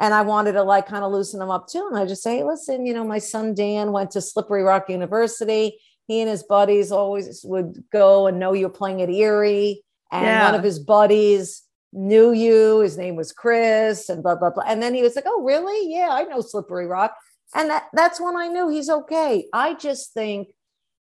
and 0.00 0.12
I 0.12 0.22
wanted 0.22 0.52
to 0.52 0.62
like 0.62 0.86
kind 0.86 1.04
of 1.04 1.12
loosen 1.12 1.40
him 1.40 1.50
up 1.50 1.68
too. 1.68 1.86
And 1.88 1.98
I 1.98 2.06
just 2.06 2.22
say, 2.22 2.38
hey, 2.38 2.44
listen, 2.44 2.86
you 2.86 2.94
know, 2.94 3.04
my 3.04 3.18
son 3.18 3.54
Dan 3.54 3.92
went 3.92 4.10
to 4.12 4.20
Slippery 4.20 4.62
Rock 4.62 4.88
University. 4.88 5.78
He 6.06 6.20
and 6.20 6.28
his 6.28 6.42
buddies 6.42 6.92
always 6.92 7.44
would 7.44 7.82
go 7.92 8.26
and 8.26 8.38
know 8.38 8.52
you're 8.52 8.68
playing 8.68 9.02
at 9.02 9.10
Erie. 9.10 9.82
And 10.12 10.24
yeah. 10.24 10.44
one 10.44 10.54
of 10.54 10.64
his 10.64 10.78
buddies 10.78 11.62
knew 11.92 12.32
you. 12.32 12.80
His 12.80 12.98
name 12.98 13.16
was 13.16 13.32
Chris, 13.32 14.08
and 14.08 14.22
blah 14.22 14.34
blah 14.34 14.50
blah. 14.50 14.64
And 14.66 14.82
then 14.82 14.94
he 14.94 15.02
was 15.02 15.16
like, 15.16 15.24
"Oh, 15.26 15.42
really? 15.42 15.92
Yeah, 15.92 16.08
I 16.10 16.24
know 16.24 16.40
Slippery 16.40 16.86
Rock." 16.86 17.16
And 17.54 17.70
that, 17.70 17.84
that's 17.92 18.20
when 18.20 18.36
I 18.36 18.48
knew 18.48 18.68
he's 18.68 18.90
okay. 18.90 19.46
I 19.52 19.74
just 19.74 20.12
think 20.12 20.48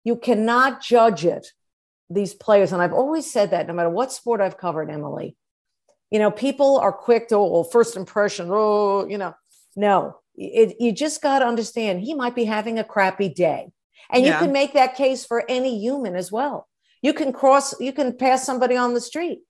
you 0.04 0.16
cannot 0.16 0.82
judge 0.82 1.24
it, 1.24 1.48
these 2.10 2.34
players. 2.34 2.72
And 2.72 2.82
I've 2.82 2.92
always 2.92 3.32
said 3.32 3.52
that 3.52 3.66
no 3.66 3.72
matter 3.72 3.90
what 3.90 4.12
sport 4.12 4.40
I've 4.40 4.58
covered, 4.58 4.90
Emily, 4.90 5.36
you 6.12 6.18
know, 6.18 6.30
people 6.30 6.78
are 6.78 6.92
quick 6.92 7.28
to, 7.28 7.36
oh, 7.36 7.64
first 7.64 7.96
impression, 7.96 8.48
oh, 8.52 9.08
you 9.08 9.16
know, 9.16 9.34
no, 9.74 10.18
it, 10.36 10.76
you 10.78 10.92
just 10.92 11.22
got 11.22 11.38
to 11.38 11.46
understand 11.46 12.00
he 12.00 12.12
might 12.12 12.34
be 12.34 12.44
having 12.44 12.78
a 12.78 12.84
crappy 12.84 13.30
day. 13.30 13.72
And 14.10 14.22
yeah. 14.22 14.34
you 14.34 14.44
can 14.44 14.52
make 14.52 14.74
that 14.74 14.94
case 14.94 15.24
for 15.24 15.42
any 15.48 15.80
human 15.80 16.14
as 16.14 16.30
well. 16.30 16.68
You 17.00 17.14
can 17.14 17.32
cross, 17.32 17.80
you 17.80 17.94
can 17.94 18.14
pass 18.14 18.44
somebody 18.44 18.76
on 18.76 18.92
the 18.92 19.00
street 19.00 19.40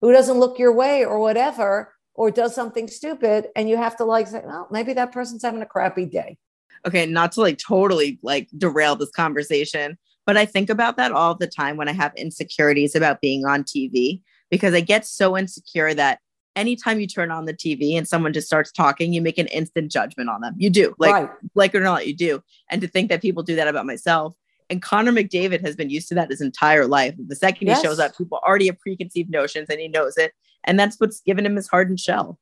who 0.00 0.12
doesn't 0.12 0.40
look 0.40 0.58
your 0.58 0.72
way 0.72 1.04
or 1.04 1.20
whatever 1.20 1.94
or 2.14 2.32
does 2.32 2.52
something 2.52 2.88
stupid 2.88 3.46
and 3.54 3.68
you 3.68 3.76
have 3.76 3.96
to 3.98 4.04
like 4.04 4.26
say 4.26 4.42
well 4.44 4.66
maybe 4.72 4.92
that 4.92 5.12
person's 5.12 5.42
having 5.42 5.62
a 5.62 5.66
crappy 5.66 6.04
day 6.04 6.36
okay 6.84 7.06
not 7.06 7.30
to 7.32 7.40
like 7.40 7.58
totally 7.58 8.18
like 8.22 8.48
derail 8.58 8.96
this 8.96 9.10
conversation 9.10 9.96
but 10.26 10.36
i 10.36 10.44
think 10.44 10.68
about 10.68 10.96
that 10.96 11.12
all 11.12 11.34
the 11.34 11.46
time 11.46 11.76
when 11.76 11.88
i 11.88 11.92
have 11.92 12.12
insecurities 12.16 12.96
about 12.96 13.20
being 13.20 13.46
on 13.46 13.62
tv 13.62 14.20
because 14.50 14.74
i 14.74 14.80
get 14.80 15.06
so 15.06 15.36
insecure 15.36 15.94
that 15.94 16.18
anytime 16.56 17.00
you 17.00 17.06
turn 17.06 17.30
on 17.30 17.44
the 17.44 17.54
tv 17.54 17.96
and 17.96 18.08
someone 18.08 18.32
just 18.32 18.46
starts 18.46 18.72
talking 18.72 19.12
you 19.12 19.22
make 19.22 19.38
an 19.38 19.46
instant 19.48 19.90
judgment 19.90 20.28
on 20.28 20.40
them 20.40 20.54
you 20.56 20.70
do 20.70 20.94
like 20.98 21.12
right. 21.12 21.30
like 21.54 21.74
or 21.74 21.80
not 21.80 22.06
you 22.06 22.14
do 22.14 22.42
and 22.70 22.80
to 22.80 22.88
think 22.88 23.08
that 23.08 23.22
people 23.22 23.42
do 23.42 23.56
that 23.56 23.68
about 23.68 23.86
myself 23.86 24.34
and 24.70 24.82
Connor 24.82 25.12
McDavid 25.12 25.62
has 25.62 25.76
been 25.76 25.90
used 25.90 26.08
to 26.08 26.14
that 26.16 26.30
his 26.30 26.40
entire 26.40 26.86
life. 26.86 27.14
The 27.18 27.36
second 27.36 27.66
yes. 27.66 27.80
he 27.80 27.86
shows 27.86 27.98
up, 27.98 28.16
people 28.16 28.40
already 28.46 28.66
have 28.66 28.78
preconceived 28.78 29.30
notions 29.30 29.68
and 29.70 29.80
he 29.80 29.88
knows 29.88 30.16
it. 30.16 30.32
And 30.64 30.78
that's 30.78 30.96
what's 30.98 31.20
given 31.20 31.46
him 31.46 31.56
his 31.56 31.68
hardened 31.68 32.00
shell. 32.00 32.38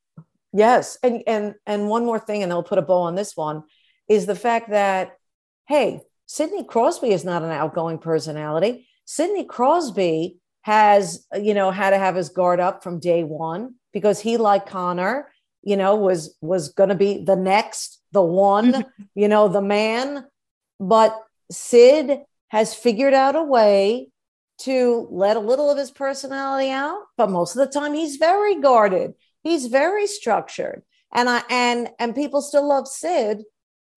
Yes. 0.53 0.99
And 1.03 1.23
and 1.27 1.55
and 1.67 1.89
one 1.89 2.05
more 2.05 2.19
thing, 2.19 2.43
and 2.43 2.51
they'll 2.51 2.63
put 2.63 2.79
a 2.79 2.83
bow 2.83 3.03
on 3.03 3.15
this 3.15 3.37
one, 3.37 3.63
is 4.09 4.27
the 4.27 4.35
fact 4.35 4.71
that, 4.71 5.19
hey, 5.69 6.01
Sidney 6.27 6.65
Crosby 6.65 7.11
is 7.13 7.25
not 7.25 7.43
an 7.43 7.51
outgoing 7.51 7.99
personality. 7.99 8.89
Sidney 9.05 9.45
Crosby 9.45 10.39
has, 10.67 11.25
you 11.41 11.55
know, 11.55 11.71
had 11.71 11.91
to 11.91 11.99
have 11.99 12.17
his 12.17 12.29
guard 12.29 12.59
up 12.59 12.83
from 12.83 12.99
day 12.99 13.23
one 13.23 13.77
because 13.93 14.19
he, 14.19 14.37
like 14.37 14.67
Connor, 14.67 15.31
you 15.63 15.77
know, 15.77 15.95
was 15.95 16.37
was 16.41 16.71
going 16.71 16.89
to 16.89 16.97
be 16.97 17.23
the 17.23 17.37
next, 17.37 18.03
the 18.11 18.21
one, 18.21 18.85
you 19.15 19.29
know, 19.29 19.47
the 19.47 19.63
man. 19.63 20.25
But 20.81 21.17
Sid 21.53 22.19
has 22.49 22.75
figured 22.75 23.15
out 23.15 23.37
a 23.37 23.45
way 23.45 24.09
to 24.63 25.07
let 25.13 25.37
a 25.37 25.41
little 25.41 25.71
of 25.71 25.79
his 25.79 25.93
personality 25.93 26.73
out, 26.73 27.01
but 27.17 27.31
most 27.31 27.55
of 27.55 27.65
the 27.65 27.73
time 27.73 27.95
he's 27.95 28.17
very 28.17 28.61
guarded. 28.61 29.15
He's 29.45 29.67
very 29.67 30.09
structured. 30.09 30.83
And 31.15 31.29
I 31.31 31.43
and 31.49 31.91
and 32.01 32.13
people 32.13 32.43
still 32.43 32.69
love 32.69 32.89
Sid, 32.89 33.45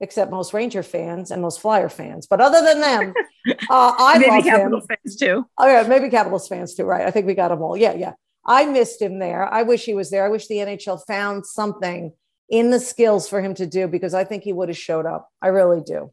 except 0.02 0.32
most 0.32 0.54
Ranger 0.54 0.84
fans 0.84 1.32
and 1.32 1.42
most 1.42 1.60
Flyer 1.60 1.90
fans. 1.90 2.28
But 2.28 2.42
other 2.42 2.62
than 2.64 2.82
them, 2.82 3.14
uh, 3.70 3.94
I 3.98 4.18
maybe 4.18 4.32
love 4.32 4.44
Capitals 4.44 4.84
him. 4.90 4.98
fans 5.04 5.16
too. 5.16 5.46
Oh 5.58 5.68
yeah, 5.68 5.88
maybe 5.88 6.10
Capitals 6.10 6.48
fans 6.48 6.74
too. 6.74 6.86
Right? 6.86 7.06
I 7.06 7.12
think 7.12 7.26
we 7.26 7.34
got 7.34 7.50
them 7.50 7.62
all. 7.62 7.78
Yeah, 7.78 7.94
yeah. 7.94 8.14
I 8.46 8.66
missed 8.66 9.02
him 9.02 9.20
there. 9.20 9.52
I 9.52 9.64
wish 9.64 9.86
he 9.86 9.94
was 9.94 10.10
there. 10.10 10.26
I 10.26 10.30
wish 10.30 10.48
the 10.48 10.56
NHL 10.56 11.02
found 11.08 11.46
something 11.46 12.14
in 12.50 12.72
the 12.72 12.80
skills 12.80 13.30
for 13.30 13.42
him 13.42 13.54
to 13.56 13.66
do 13.66 13.88
because 13.88 14.14
I 14.14 14.24
think 14.24 14.44
he 14.44 14.54
would 14.54 14.70
have 14.70 14.78
showed 14.78 15.06
up. 15.06 15.30
I 15.42 15.48
really 15.48 15.82
do. 15.82 16.12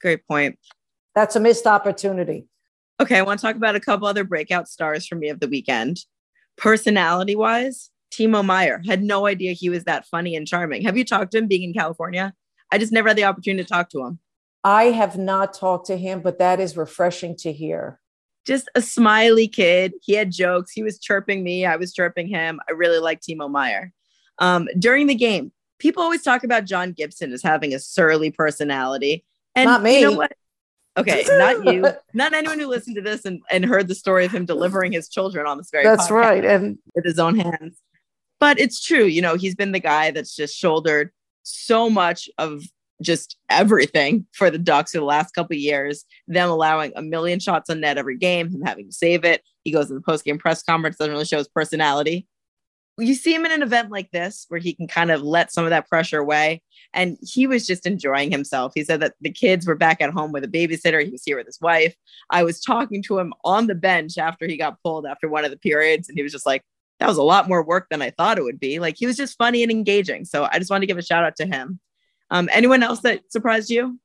Great 0.00 0.26
point. 0.26 0.58
That's 1.14 1.36
a 1.36 1.40
missed 1.40 1.66
opportunity. 1.66 2.46
Okay, 3.00 3.18
I 3.18 3.22
want 3.22 3.40
to 3.40 3.46
talk 3.46 3.56
about 3.56 3.76
a 3.76 3.80
couple 3.80 4.06
other 4.06 4.24
breakout 4.24 4.68
stars 4.68 5.06
for 5.06 5.14
me 5.14 5.28
of 5.28 5.40
the 5.40 5.48
weekend. 5.48 5.98
Personality 6.56 7.36
wise, 7.36 7.90
Timo 8.12 8.44
Meier 8.44 8.82
had 8.86 9.02
no 9.02 9.26
idea 9.26 9.52
he 9.52 9.70
was 9.70 9.84
that 9.84 10.06
funny 10.06 10.34
and 10.36 10.46
charming. 10.46 10.82
Have 10.82 10.96
you 10.96 11.04
talked 11.04 11.32
to 11.32 11.38
him 11.38 11.46
being 11.46 11.62
in 11.62 11.72
California? 11.72 12.34
I 12.72 12.78
just 12.78 12.92
never 12.92 13.08
had 13.08 13.16
the 13.16 13.24
opportunity 13.24 13.64
to 13.64 13.68
talk 13.68 13.90
to 13.90 14.04
him. 14.04 14.18
I 14.62 14.84
have 14.84 15.16
not 15.16 15.54
talked 15.54 15.86
to 15.86 15.96
him, 15.96 16.20
but 16.20 16.38
that 16.38 16.60
is 16.60 16.76
refreshing 16.76 17.36
to 17.36 17.52
hear. 17.52 17.98
Just 18.46 18.68
a 18.74 18.82
smiley 18.82 19.48
kid. 19.48 19.94
He 20.02 20.14
had 20.14 20.32
jokes. 20.32 20.72
He 20.72 20.82
was 20.82 20.98
chirping 20.98 21.42
me. 21.42 21.64
I 21.64 21.76
was 21.76 21.92
chirping 21.92 22.28
him. 22.28 22.60
I 22.68 22.72
really 22.72 22.98
like 22.98 23.20
Timo 23.20 23.50
Meier. 23.50 23.92
Um, 24.38 24.68
during 24.78 25.06
the 25.06 25.14
game, 25.14 25.52
people 25.78 26.02
always 26.02 26.22
talk 26.22 26.44
about 26.44 26.64
John 26.64 26.92
Gibson 26.92 27.32
as 27.32 27.42
having 27.42 27.74
a 27.74 27.78
surly 27.78 28.30
personality. 28.30 29.24
And 29.54 29.66
not 29.66 29.82
me. 29.82 30.00
You 30.00 30.10
know 30.10 30.16
what? 30.16 30.32
Okay, 30.96 31.24
not 31.28 31.64
you, 31.64 31.86
not 32.14 32.34
anyone 32.34 32.58
who 32.58 32.66
listened 32.66 32.96
to 32.96 33.02
this 33.02 33.24
and, 33.24 33.40
and 33.50 33.64
heard 33.64 33.88
the 33.88 33.94
story 33.94 34.24
of 34.24 34.32
him 34.32 34.44
delivering 34.44 34.92
his 34.92 35.08
children 35.08 35.46
on 35.46 35.56
this 35.56 35.70
very 35.70 35.84
That's 35.84 36.10
right. 36.10 36.44
And 36.44 36.78
with 36.94 37.04
his 37.04 37.18
own 37.18 37.38
hands. 37.38 37.78
But 38.40 38.58
it's 38.58 38.82
true, 38.82 39.04
you 39.04 39.22
know, 39.22 39.36
he's 39.36 39.54
been 39.54 39.72
the 39.72 39.80
guy 39.80 40.10
that's 40.10 40.34
just 40.34 40.56
shouldered 40.56 41.12
so 41.42 41.90
much 41.90 42.28
of 42.38 42.62
just 43.02 43.36
everything 43.48 44.26
for 44.32 44.50
the 44.50 44.58
Ducks 44.58 44.92
for 44.92 44.98
the 44.98 45.04
last 45.04 45.34
couple 45.34 45.56
years. 45.56 46.04
Them 46.28 46.50
allowing 46.50 46.92
a 46.96 47.02
million 47.02 47.40
shots 47.40 47.70
on 47.70 47.80
net 47.80 47.98
every 47.98 48.18
game, 48.18 48.50
him 48.50 48.62
having 48.62 48.86
to 48.86 48.92
save 48.92 49.24
it. 49.24 49.42
He 49.64 49.72
goes 49.72 49.88
to 49.88 49.94
the 49.94 50.00
post 50.00 50.24
game 50.24 50.38
press 50.38 50.62
conference, 50.62 50.96
doesn't 50.96 51.12
really 51.12 51.24
show 51.24 51.38
his 51.38 51.48
personality. 51.48 52.26
You 52.98 53.14
see 53.14 53.34
him 53.34 53.46
in 53.46 53.52
an 53.52 53.62
event 53.62 53.90
like 53.90 54.10
this 54.10 54.44
where 54.48 54.60
he 54.60 54.74
can 54.74 54.86
kind 54.86 55.10
of 55.10 55.22
let 55.22 55.52
some 55.52 55.64
of 55.64 55.70
that 55.70 55.88
pressure 55.88 56.18
away 56.18 56.60
and 56.92 57.16
he 57.22 57.46
was 57.46 57.66
just 57.66 57.86
enjoying 57.86 58.30
himself. 58.30 58.72
He 58.74 58.84
said 58.84 59.00
that 59.00 59.14
the 59.20 59.30
kids 59.30 59.66
were 59.66 59.74
back 59.74 60.00
at 60.00 60.10
home 60.10 60.32
with 60.32 60.44
a 60.44 60.48
babysitter. 60.48 61.02
He 61.04 61.10
was 61.10 61.22
here 61.24 61.36
with 61.36 61.46
his 61.46 61.60
wife. 61.60 61.94
I 62.30 62.42
was 62.42 62.60
talking 62.60 63.02
to 63.04 63.18
him 63.18 63.32
on 63.44 63.68
the 63.68 63.74
bench 63.74 64.18
after 64.18 64.46
he 64.46 64.56
got 64.56 64.82
pulled 64.82 65.06
after 65.06 65.28
one 65.28 65.44
of 65.44 65.50
the 65.50 65.56
periods, 65.56 66.08
and 66.08 66.18
he 66.18 66.22
was 66.22 66.32
just 66.32 66.46
like, 66.46 66.62
that 67.00 67.08
was 67.08 67.16
a 67.16 67.22
lot 67.22 67.48
more 67.48 67.64
work 67.64 67.88
than 67.90 68.02
I 68.02 68.10
thought 68.10 68.38
it 68.38 68.44
would 68.44 68.60
be. 68.60 68.78
Like 68.78 68.96
he 68.96 69.06
was 69.06 69.16
just 69.16 69.36
funny 69.36 69.62
and 69.62 69.72
engaging. 69.72 70.24
So 70.24 70.46
I 70.50 70.58
just 70.58 70.70
wanted 70.70 70.82
to 70.82 70.86
give 70.86 70.98
a 70.98 71.02
shout 71.02 71.24
out 71.24 71.36
to 71.36 71.46
him. 71.46 71.80
Um, 72.30 72.48
anyone 72.52 72.82
else 72.82 73.00
that 73.00 73.20
surprised 73.32 73.70
you? 73.70 73.98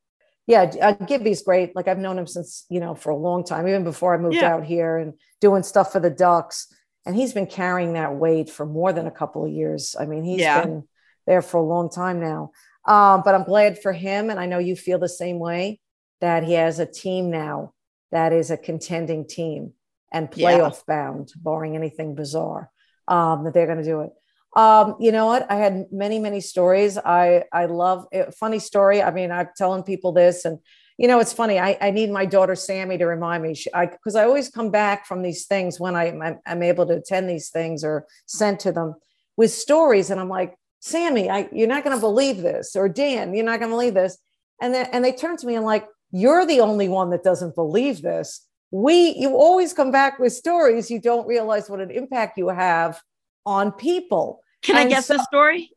Yeah, 0.48 0.72
uh, 0.82 0.94
Gibby's 0.94 1.42
great. 1.42 1.76
Like 1.76 1.88
I've 1.88 1.98
known 1.98 2.18
him 2.18 2.28
since, 2.28 2.66
you 2.70 2.80
know, 2.80 2.96
for 2.96 3.10
a 3.10 3.18
long 3.18 3.44
time, 3.44 3.68
even 3.68 3.84
before 3.84 4.14
I 4.14 4.18
moved 4.18 4.36
yeah. 4.36 4.54
out 4.54 4.64
here 4.64 4.98
and 4.98 5.14
doing 5.42 5.64
stuff 5.64 5.92
for 5.92 6.00
the 6.00 6.10
Ducks. 6.10 6.74
And 7.06 7.16
he's 7.16 7.34
been 7.34 7.48
carrying 7.48 7.94
that 7.94 8.16
weight 8.16 8.50
for 8.50 8.66
more 8.66 8.94
than 8.94 9.08
a 9.08 9.12
couple 9.12 9.46
of 9.46 9.52
years. 9.52 9.96
I 10.00 10.06
mean, 10.06 10.24
he's 10.24 10.42
yeah. 10.42 10.64
been 10.64 10.84
there 11.28 11.42
for 11.42 11.58
a 11.58 11.64
long 11.64 11.90
time 11.90 12.20
now. 12.20 12.52
Um, 12.88 13.24
but 13.26 13.36
I'm 13.36 13.44
glad 13.44 13.82
for 13.82 13.92
him. 13.92 14.30
And 14.30 14.40
I 14.40 14.46
know 14.46 14.60
you 14.60 14.76
feel 14.76 15.00
the 15.00 15.10
same 15.10 15.40
way 15.40 15.82
that 16.22 16.44
he 16.44 16.54
has 16.54 16.80
a 16.80 16.86
team 16.86 17.30
now 17.30 17.74
that 18.12 18.32
is 18.32 18.52
a 18.52 18.58
contending 18.58 19.28
team 19.28 19.74
and 20.12 20.32
playoff 20.32 20.84
yeah. 20.88 20.96
bound, 20.96 21.34
barring 21.36 21.76
anything 21.76 22.16
bizarre, 22.16 22.72
um, 23.08 23.44
that 23.44 23.54
they're 23.54 23.68
going 23.68 23.80
to 23.80 23.84
do 23.84 24.02
it. 24.02 24.12
Um, 24.56 24.96
you 25.00 25.12
know 25.12 25.26
what? 25.26 25.50
I 25.52 25.56
had 25.56 25.86
many, 25.92 26.18
many 26.20 26.40
stories. 26.40 26.98
I, 26.98 27.44
I 27.52 27.66
love 27.66 28.06
it. 28.12 28.34
Funny 28.36 28.60
story. 28.60 29.02
I 29.02 29.12
mean, 29.12 29.32
I'm 29.32 29.50
telling 29.58 29.84
people 29.84 30.14
this 30.14 30.46
and, 30.46 30.60
you 30.98 31.10
know, 31.10 31.20
it's 31.20 31.34
funny. 31.34 31.60
I, 31.60 31.78
I 31.82 31.92
need 31.92 32.10
my 32.10 32.26
daughter 32.26 32.56
Sammy 32.56 32.98
to 32.98 33.06
remind 33.06 33.44
me. 33.44 33.54
She, 33.54 33.74
I 33.74 33.88
because 33.88 34.16
I 34.16 34.24
always 34.24 34.50
come 34.50 34.72
back 34.72 35.06
from 35.06 35.24
these 35.24 35.46
things 35.46 35.78
when 35.78 35.96
I, 35.96 36.06
I'm, 36.06 36.40
I'm 36.46 36.64
able 36.64 36.86
to 36.86 36.96
attend 36.96 37.30
these 37.30 37.50
things 37.50 37.84
or 37.84 38.08
sent 38.28 38.62
to 38.62 38.72
them 38.72 38.96
with 39.36 39.52
stories, 39.52 40.10
and 40.10 40.22
I'm 40.22 40.30
like, 40.30 40.56
Sammy, 40.80 41.30
I, 41.30 41.50
you're 41.52 41.68
not 41.68 41.84
going 41.84 41.98
to 41.98 42.00
believe 42.00 42.38
this, 42.38 42.76
or 42.76 42.88
Dan, 42.88 43.34
you're 43.34 43.44
not 43.44 43.60
going 43.60 43.72
to 43.72 43.76
believe 43.76 43.94
this. 43.94 44.18
And 44.62 44.74
then, 44.74 44.88
and 44.94 45.04
they 45.04 45.12
turn 45.12 45.36
to 45.36 45.48
me 45.48 45.56
and 45.56 45.66
like, 45.66 45.86
you're 46.12 46.46
the 46.46 46.62
only 46.62 46.88
one 46.88 47.10
that 47.10 47.24
doesn't 47.24 47.56
believe 47.56 48.02
this. 48.02 48.45
We, 48.72 49.16
you 49.18 49.36
always 49.36 49.74
come 49.74 49.92
back 49.92 50.20
with 50.20 50.34
stories. 50.34 50.92
You 50.92 51.00
don't 51.00 51.28
realize 51.28 51.70
what 51.70 51.80
an 51.80 51.92
impact 51.92 52.38
you 52.38 52.50
have 52.50 53.02
on 53.46 53.72
people. 53.72 54.42
Can 54.62 54.76
and 54.76 54.88
I 54.88 54.90
guess 54.90 55.08
so, 55.08 55.18
the 55.18 55.24
story? 55.24 55.70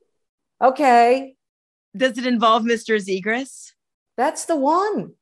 Okay. 0.62 1.34
Does 1.96 2.18
it 2.18 2.26
involve 2.26 2.62
Mr. 2.62 2.96
Zegras? 2.96 3.72
That's 4.16 4.46
the 4.46 4.56
one. 4.56 5.12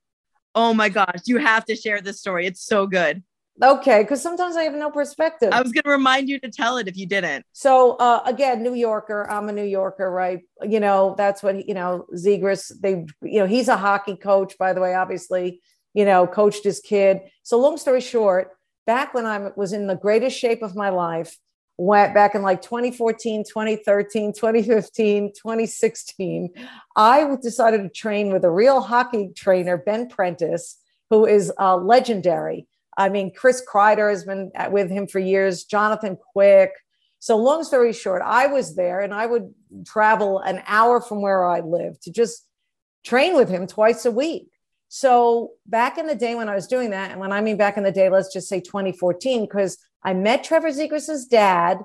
Oh 0.55 0.72
my 0.72 0.88
gosh, 0.88 1.20
you 1.26 1.37
have 1.38 1.66
to 1.66 1.76
share 1.76 2.00
this 2.00 2.18
story. 2.18 2.46
It's 2.46 2.64
so 2.64 2.87
good. 2.87 3.22
Okay, 3.62 4.02
because 4.02 4.22
sometimes 4.22 4.57
I 4.57 4.64
have 4.64 4.74
no 4.74 4.90
perspective. 4.90 5.50
I 5.52 5.62
was 5.62 5.72
going 5.72 5.85
to 5.85 5.90
remind 5.90 6.29
you 6.29 6.38
to 6.40 6.50
tell 6.50 6.76
it 6.76 6.88
if 6.88 6.96
you 6.96 7.07
didn't. 7.07 7.44
So 7.52 7.96
uh, 7.96 8.22
again, 8.26 8.62
New 8.62 8.74
Yorker. 8.74 9.31
I'm 9.31 9.48
a 9.48 9.52
New 9.52 9.64
Yorker, 9.64 10.11
right? 10.11 10.40
You 10.62 10.81
know, 10.81 11.14
that's 11.16 11.42
what 11.42 11.66
you 11.66 11.74
know. 11.74 12.07
Zegras. 12.14 12.72
They, 12.81 13.07
you 13.22 13.40
know, 13.40 13.46
he's 13.46 13.68
a 13.68 13.76
hockey 13.76 14.16
coach, 14.16 14.59
by 14.59 14.72
the 14.72 14.81
way. 14.81 14.94
Obviously, 14.94 15.62
you 15.96 16.04
know, 16.04 16.28
coached 16.28 16.62
his 16.62 16.78
kid. 16.78 17.22
So 17.42 17.59
long 17.59 17.76
story 17.76 18.00
short, 18.00 18.50
back 18.87 19.14
when 19.14 19.26
I 19.26 19.50
was 19.56 19.72
in 19.72 19.88
the 19.88 19.96
greatest 19.96 20.38
shape 20.38 20.62
of 20.62 20.76
my 20.76 20.90
life, 20.90 21.37
went 21.76 22.14
back 22.14 22.37
in 22.37 22.42
like 22.42 22.62
2014, 22.62 23.42
2013, 23.42 24.32
2015, 24.32 25.32
2016, 25.32 26.50
I 26.94 27.37
decided 27.42 27.82
to 27.82 27.88
train 27.88 28.32
with 28.32 28.44
a 28.44 28.50
real 28.50 28.80
hockey 28.80 29.32
trainer, 29.35 29.76
Ben 29.76 30.09
Prentiss, 30.09 30.76
who 31.11 31.26
is 31.26 31.52
uh, 31.59 31.76
legendary 31.76 32.68
I 32.96 33.09
mean, 33.09 33.32
Chris 33.35 33.62
Kreider 33.66 34.11
has 34.11 34.24
been 34.24 34.50
with 34.70 34.90
him 34.90 35.06
for 35.06 35.18
years, 35.18 35.64
Jonathan 35.64 36.16
Quick. 36.32 36.72
So, 37.18 37.37
long 37.37 37.64
story 37.64 37.92
short, 37.92 38.22
I 38.24 38.46
was 38.46 38.74
there 38.74 39.00
and 39.00 39.12
I 39.12 39.26
would 39.26 39.52
travel 39.85 40.38
an 40.38 40.62
hour 40.66 41.00
from 41.00 41.20
where 41.20 41.46
I 41.46 41.61
lived 41.61 42.02
to 42.02 42.11
just 42.11 42.46
train 43.04 43.37
with 43.37 43.48
him 43.48 43.66
twice 43.66 44.06
a 44.06 44.11
week. 44.11 44.50
So, 44.88 45.53
back 45.66 45.99
in 45.99 46.07
the 46.07 46.14
day 46.14 46.35
when 46.35 46.49
I 46.49 46.55
was 46.55 46.66
doing 46.66 46.90
that, 46.90 47.11
and 47.11 47.20
when 47.20 47.33
I 47.33 47.40
mean 47.40 47.57
back 47.57 47.77
in 47.77 47.83
the 47.83 47.92
day, 47.92 48.09
let's 48.09 48.33
just 48.33 48.49
say 48.49 48.61
2014, 48.61 49.44
because 49.44 49.79
I 50.03 50.14
met 50.14 50.44
Trevor 50.44 50.70
Zegras's 50.70 51.27
dad, 51.27 51.81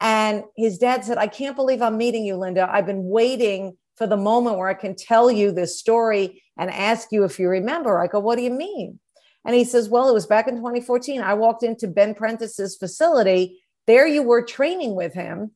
and 0.00 0.44
his 0.56 0.78
dad 0.78 1.04
said, 1.04 1.18
I 1.18 1.26
can't 1.26 1.56
believe 1.56 1.82
I'm 1.82 1.96
meeting 1.96 2.24
you, 2.24 2.36
Linda. 2.36 2.68
I've 2.70 2.86
been 2.86 3.08
waiting 3.08 3.76
for 3.96 4.06
the 4.06 4.16
moment 4.16 4.58
where 4.58 4.68
I 4.68 4.74
can 4.74 4.94
tell 4.94 5.30
you 5.30 5.52
this 5.52 5.78
story 5.78 6.42
and 6.56 6.70
ask 6.70 7.08
you 7.10 7.24
if 7.24 7.38
you 7.38 7.48
remember. 7.48 8.00
I 8.00 8.06
go, 8.06 8.20
What 8.20 8.36
do 8.36 8.42
you 8.42 8.50
mean? 8.50 8.98
And 9.44 9.54
he 9.54 9.64
says, 9.64 9.88
Well, 9.88 10.08
it 10.08 10.14
was 10.14 10.26
back 10.26 10.48
in 10.48 10.56
2014. 10.56 11.20
I 11.20 11.34
walked 11.34 11.62
into 11.62 11.88
Ben 11.88 12.14
Prentiss's 12.14 12.76
facility. 12.76 13.62
There 13.86 14.06
you 14.06 14.22
were 14.22 14.42
training 14.42 14.94
with 14.94 15.14
him. 15.14 15.52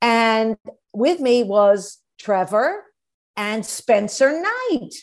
And 0.00 0.56
with 0.92 1.20
me 1.20 1.42
was 1.42 1.98
Trevor 2.18 2.84
and 3.36 3.64
Spencer 3.64 4.40
Knight. 4.40 4.94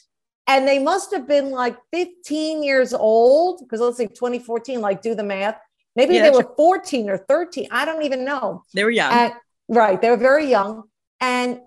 And 0.49 0.67
they 0.67 0.79
must 0.79 1.13
have 1.13 1.27
been 1.27 1.51
like 1.51 1.77
15 1.93 2.63
years 2.63 2.93
old, 2.93 3.59
because 3.59 3.79
let's 3.79 3.97
say 3.97 4.07
2014, 4.07 4.81
like 4.81 5.01
do 5.01 5.13
the 5.13 5.23
math. 5.23 5.59
Maybe 5.95 6.15
yeah, 6.15 6.23
they 6.23 6.31
were 6.31 6.53
14 6.57 7.09
or 7.09 7.17
13. 7.17 7.67
I 7.71 7.85
don't 7.85 8.03
even 8.03 8.25
know. 8.25 8.63
They 8.73 8.83
were 8.83 8.89
young. 8.89 9.13
And, 9.13 9.33
Right. 9.69 10.01
They 10.01 10.09
were 10.09 10.17
very 10.17 10.49
young. 10.49 10.83
And 11.21 11.61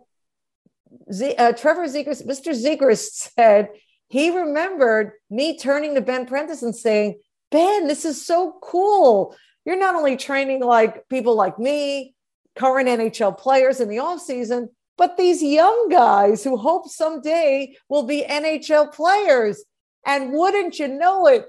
Z, 1.10 1.36
uh, 1.36 1.52
Trevor 1.52 1.86
Zegras, 1.86 2.26
Mr. 2.26 2.52
Zegras 2.52 3.30
said 3.34 3.68
he 4.08 4.36
remembered 4.36 5.12
me 5.30 5.56
turning 5.56 5.94
to 5.94 6.00
Ben 6.00 6.26
Prentiss 6.26 6.62
and 6.62 6.74
saying, 6.74 7.20
Ben, 7.50 7.86
this 7.86 8.04
is 8.04 8.26
so 8.26 8.58
cool. 8.60 9.36
You're 9.64 9.78
not 9.78 9.94
only 9.94 10.16
training 10.16 10.62
like 10.62 11.08
people 11.08 11.36
like 11.36 11.58
me, 11.58 12.14
current 12.56 12.88
NHL 12.88 13.38
players 13.38 13.80
in 13.80 13.88
the 13.88 13.98
offseason, 13.98 14.68
but 14.96 15.16
these 15.16 15.42
young 15.42 15.88
guys 15.90 16.44
who 16.44 16.56
hope 16.56 16.88
someday 16.88 17.74
will 17.88 18.04
be 18.04 18.24
NHL 18.28 18.92
players. 18.92 19.64
And 20.06 20.32
wouldn't 20.32 20.78
you 20.78 20.88
know 20.88 21.26
it, 21.26 21.46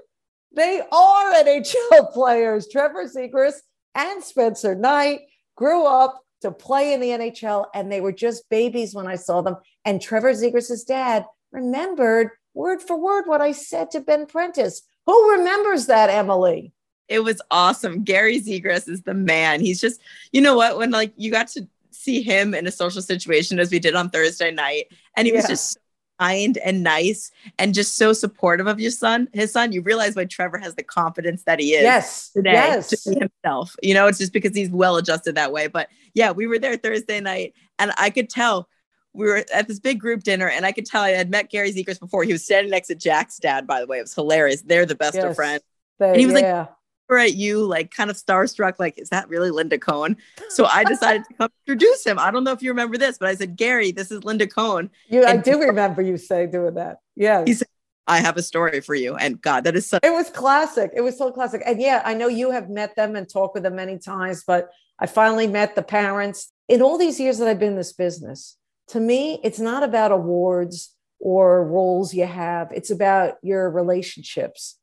they 0.54 0.80
are 0.80 1.32
NHL 1.32 2.12
players. 2.12 2.68
Trevor 2.68 3.04
Zegras 3.04 3.56
and 3.94 4.22
Spencer 4.22 4.74
Knight 4.74 5.20
grew 5.56 5.86
up 5.86 6.20
to 6.42 6.50
play 6.50 6.92
in 6.92 7.00
the 7.00 7.08
NHL, 7.08 7.66
and 7.74 7.90
they 7.90 8.00
were 8.00 8.12
just 8.12 8.48
babies 8.50 8.94
when 8.94 9.06
I 9.06 9.16
saw 9.16 9.40
them. 9.40 9.56
And 9.84 10.00
Trevor 10.00 10.32
Zegras' 10.32 10.86
dad 10.86 11.24
remembered 11.52 12.30
word 12.52 12.82
for 12.82 12.96
word 12.96 13.24
what 13.26 13.40
I 13.40 13.52
said 13.52 13.90
to 13.92 14.00
Ben 14.00 14.26
Prentiss. 14.26 14.82
Who 15.06 15.32
remembers 15.32 15.86
that, 15.86 16.10
Emily? 16.10 16.72
It 17.08 17.20
was 17.20 17.40
awesome. 17.50 18.04
Gary 18.04 18.40
Zegras 18.40 18.88
is 18.88 19.02
the 19.02 19.14
man. 19.14 19.60
He's 19.60 19.80
just, 19.80 20.00
you 20.32 20.40
know 20.40 20.56
what? 20.56 20.78
When 20.78 20.90
like 20.90 21.12
you 21.16 21.30
got 21.30 21.48
to 21.48 21.68
see 22.04 22.22
him 22.22 22.54
in 22.54 22.66
a 22.66 22.70
social 22.70 23.02
situation 23.02 23.58
as 23.58 23.70
we 23.70 23.78
did 23.78 23.94
on 23.94 24.10
Thursday 24.10 24.50
night, 24.50 24.86
and 25.16 25.26
he 25.26 25.32
yeah. 25.32 25.40
was 25.40 25.48
just 25.48 25.78
kind 26.18 26.58
and 26.58 26.82
nice 26.82 27.30
and 27.58 27.74
just 27.74 27.96
so 27.96 28.12
supportive 28.12 28.66
of 28.66 28.80
your 28.80 28.90
son, 28.90 29.28
his 29.32 29.52
son, 29.52 29.72
you 29.72 29.82
realize 29.82 30.14
why 30.14 30.24
Trevor 30.24 30.58
has 30.58 30.74
the 30.74 30.82
confidence 30.82 31.42
that 31.44 31.60
he 31.60 31.74
is 31.74 31.82
yes. 31.82 32.30
today 32.30 32.52
yes. 32.52 32.88
to 32.90 33.10
be 33.10 33.18
himself. 33.18 33.74
You 33.82 33.94
know, 33.94 34.06
it's 34.06 34.18
just 34.18 34.32
because 34.32 34.54
he's 34.54 34.70
well 34.70 34.96
adjusted 34.96 35.34
that 35.34 35.52
way. 35.52 35.66
But 35.66 35.88
yeah, 36.14 36.30
we 36.30 36.46
were 36.46 36.58
there 36.58 36.76
Thursday 36.76 37.20
night 37.20 37.54
and 37.78 37.92
I 37.98 38.10
could 38.10 38.30
tell 38.30 38.68
we 39.12 39.26
were 39.26 39.44
at 39.52 39.68
this 39.68 39.78
big 39.78 40.00
group 40.00 40.22
dinner 40.22 40.48
and 40.48 40.66
I 40.66 40.72
could 40.72 40.86
tell 40.86 41.02
I 41.02 41.10
had 41.10 41.30
met 41.30 41.50
Gary 41.50 41.72
Zegras 41.72 42.00
before. 42.00 42.24
He 42.24 42.32
was 42.32 42.44
standing 42.44 42.70
next 42.70 42.88
to 42.88 42.94
Jack's 42.94 43.38
dad, 43.38 43.66
by 43.66 43.80
the 43.80 43.86
way. 43.86 43.98
It 43.98 44.02
was 44.02 44.14
hilarious. 44.14 44.62
They're 44.62 44.86
the 44.86 44.94
best 44.94 45.14
yes. 45.14 45.24
of 45.24 45.36
friends. 45.36 45.62
They, 45.98 46.10
and 46.10 46.16
he 46.16 46.26
was 46.26 46.40
yeah. 46.40 46.58
like, 46.58 46.68
at 47.10 47.34
you, 47.34 47.64
like 47.64 47.90
kind 47.90 48.10
of 48.10 48.16
starstruck, 48.16 48.74
like, 48.78 48.98
is 48.98 49.10
that 49.10 49.28
really 49.28 49.50
Linda 49.50 49.78
Cohn? 49.78 50.16
So 50.50 50.66
I 50.66 50.84
decided 50.84 51.24
to 51.24 51.34
come 51.34 51.50
introduce 51.66 52.06
him. 52.06 52.16
I 52.16 52.30
don't 52.30 52.44
know 52.44 52.52
if 52.52 52.62
you 52.62 52.70
remember 52.70 52.96
this, 52.96 53.18
but 53.18 53.28
I 53.28 53.34
said, 53.34 53.56
Gary, 53.56 53.90
this 53.90 54.12
is 54.12 54.22
Linda 54.22 54.46
Cohn. 54.46 54.88
You, 55.08 55.24
I 55.24 55.36
do 55.36 55.58
remember 55.60 56.00
you 56.00 56.16
say 56.16 56.46
doing 56.46 56.74
that. 56.74 56.98
Yeah. 57.16 57.44
He 57.44 57.54
said, 57.54 57.66
I 58.06 58.20
have 58.20 58.36
a 58.36 58.42
story 58.42 58.80
for 58.80 58.94
you. 58.94 59.16
And 59.16 59.40
God, 59.40 59.64
that 59.64 59.74
is 59.74 59.88
such. 59.88 60.04
It 60.04 60.12
was 60.12 60.30
classic. 60.30 60.92
It 60.94 61.00
was 61.00 61.18
so 61.18 61.32
classic. 61.32 61.62
And 61.66 61.80
yeah, 61.80 62.02
I 62.04 62.14
know 62.14 62.28
you 62.28 62.52
have 62.52 62.70
met 62.70 62.94
them 62.94 63.16
and 63.16 63.28
talked 63.28 63.54
with 63.54 63.64
them 63.64 63.74
many 63.74 63.98
times, 63.98 64.44
but 64.46 64.70
I 65.00 65.06
finally 65.06 65.48
met 65.48 65.74
the 65.74 65.82
parents. 65.82 66.52
In 66.68 66.82
all 66.82 66.98
these 66.98 67.18
years 67.18 67.38
that 67.38 67.48
I've 67.48 67.58
been 67.58 67.72
in 67.72 67.76
this 67.76 67.92
business, 67.92 68.56
to 68.88 69.00
me, 69.00 69.40
it's 69.42 69.58
not 69.58 69.82
about 69.82 70.12
awards 70.12 70.94
or 71.18 71.66
roles 71.66 72.14
you 72.14 72.26
have, 72.26 72.70
it's 72.72 72.90
about 72.90 73.36
your 73.42 73.70
relationships 73.70 74.78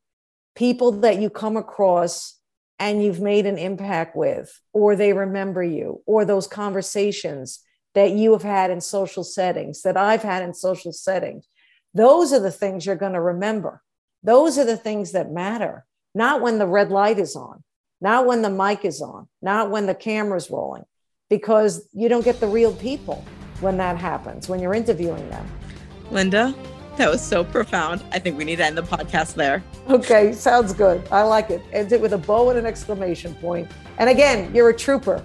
people 0.56 0.92
that 0.92 1.20
you 1.20 1.30
come 1.30 1.58
across 1.58 2.38
and 2.80 3.04
you've 3.04 3.22
made 3.22 3.46
an 3.46 3.58
impact 3.58 4.16
with, 4.16 4.60
or 4.74 4.96
they 4.96 5.14
remember 5.14 5.64
you, 5.64 6.02
or 6.06 6.26
those 6.26 6.48
conversations 6.48 7.60
that 7.94 8.12
you 8.12 8.32
have 8.32 8.44
had 8.44 8.72
in 8.72 8.82
social 8.82 9.24
settings, 9.24 9.84
that 9.84 9.98
I've 9.98 10.24
had 10.24 10.44
in 10.44 10.54
social 10.54 10.92
settings. 10.92 11.48
Those 11.94 12.34
are 12.34 12.40
the 12.40 12.52
things 12.52 12.86
you're 12.86 12.96
going 12.96 13.14
to 13.14 13.22
remember. 13.22 13.82
Those 14.24 14.58
are 14.58 14.66
the 14.66 14.78
things 14.78 15.12
that 15.12 15.32
matter, 15.32 15.86
not 16.16 16.42
when 16.42 16.58
the 16.58 16.68
red 16.68 16.90
light 16.90 17.20
is 17.20 17.36
on, 17.36 17.64
not 18.00 18.26
when 18.26 18.42
the 18.42 18.50
mic 18.50 18.86
is 18.86 19.02
on, 19.02 19.28
not 19.42 19.70
when 19.70 19.86
the 19.86 19.96
camera's 19.96 20.50
rolling, 20.50 20.86
because 21.30 21.88
you 21.94 22.10
don't 22.10 22.26
get 22.26 22.40
the 22.40 22.48
real 22.48 22.74
people 22.74 23.24
when 23.60 23.78
that 23.78 23.98
happens, 23.98 24.50
when 24.50 24.60
you're 24.60 24.74
interviewing 24.74 25.30
them. 25.30 25.46
Linda, 26.10 26.56
that 27.02 27.10
was 27.10 27.22
so 27.22 27.44
profound. 27.44 28.04
I 28.12 28.20
think 28.20 28.38
we 28.38 28.44
need 28.44 28.58
to 28.58 28.66
end 28.66 28.78
the 28.78 28.84
podcast 28.84 29.34
there. 29.34 29.64
Okay, 29.90 30.34
sounds 30.34 30.72
good. 30.72 31.02
I 31.10 31.24
like 31.24 31.50
it. 31.50 31.64
End 31.74 31.92
it 31.92 32.00
with 32.00 32.14
a 32.14 32.18
bow 32.18 32.52
and 32.52 32.60
an 32.60 32.68
exclamation 32.68 33.34
point. 33.36 33.72
And 33.98 34.08
again, 34.08 34.54
you're 34.54 34.70
a 34.70 34.78
trooper. 34.78 35.24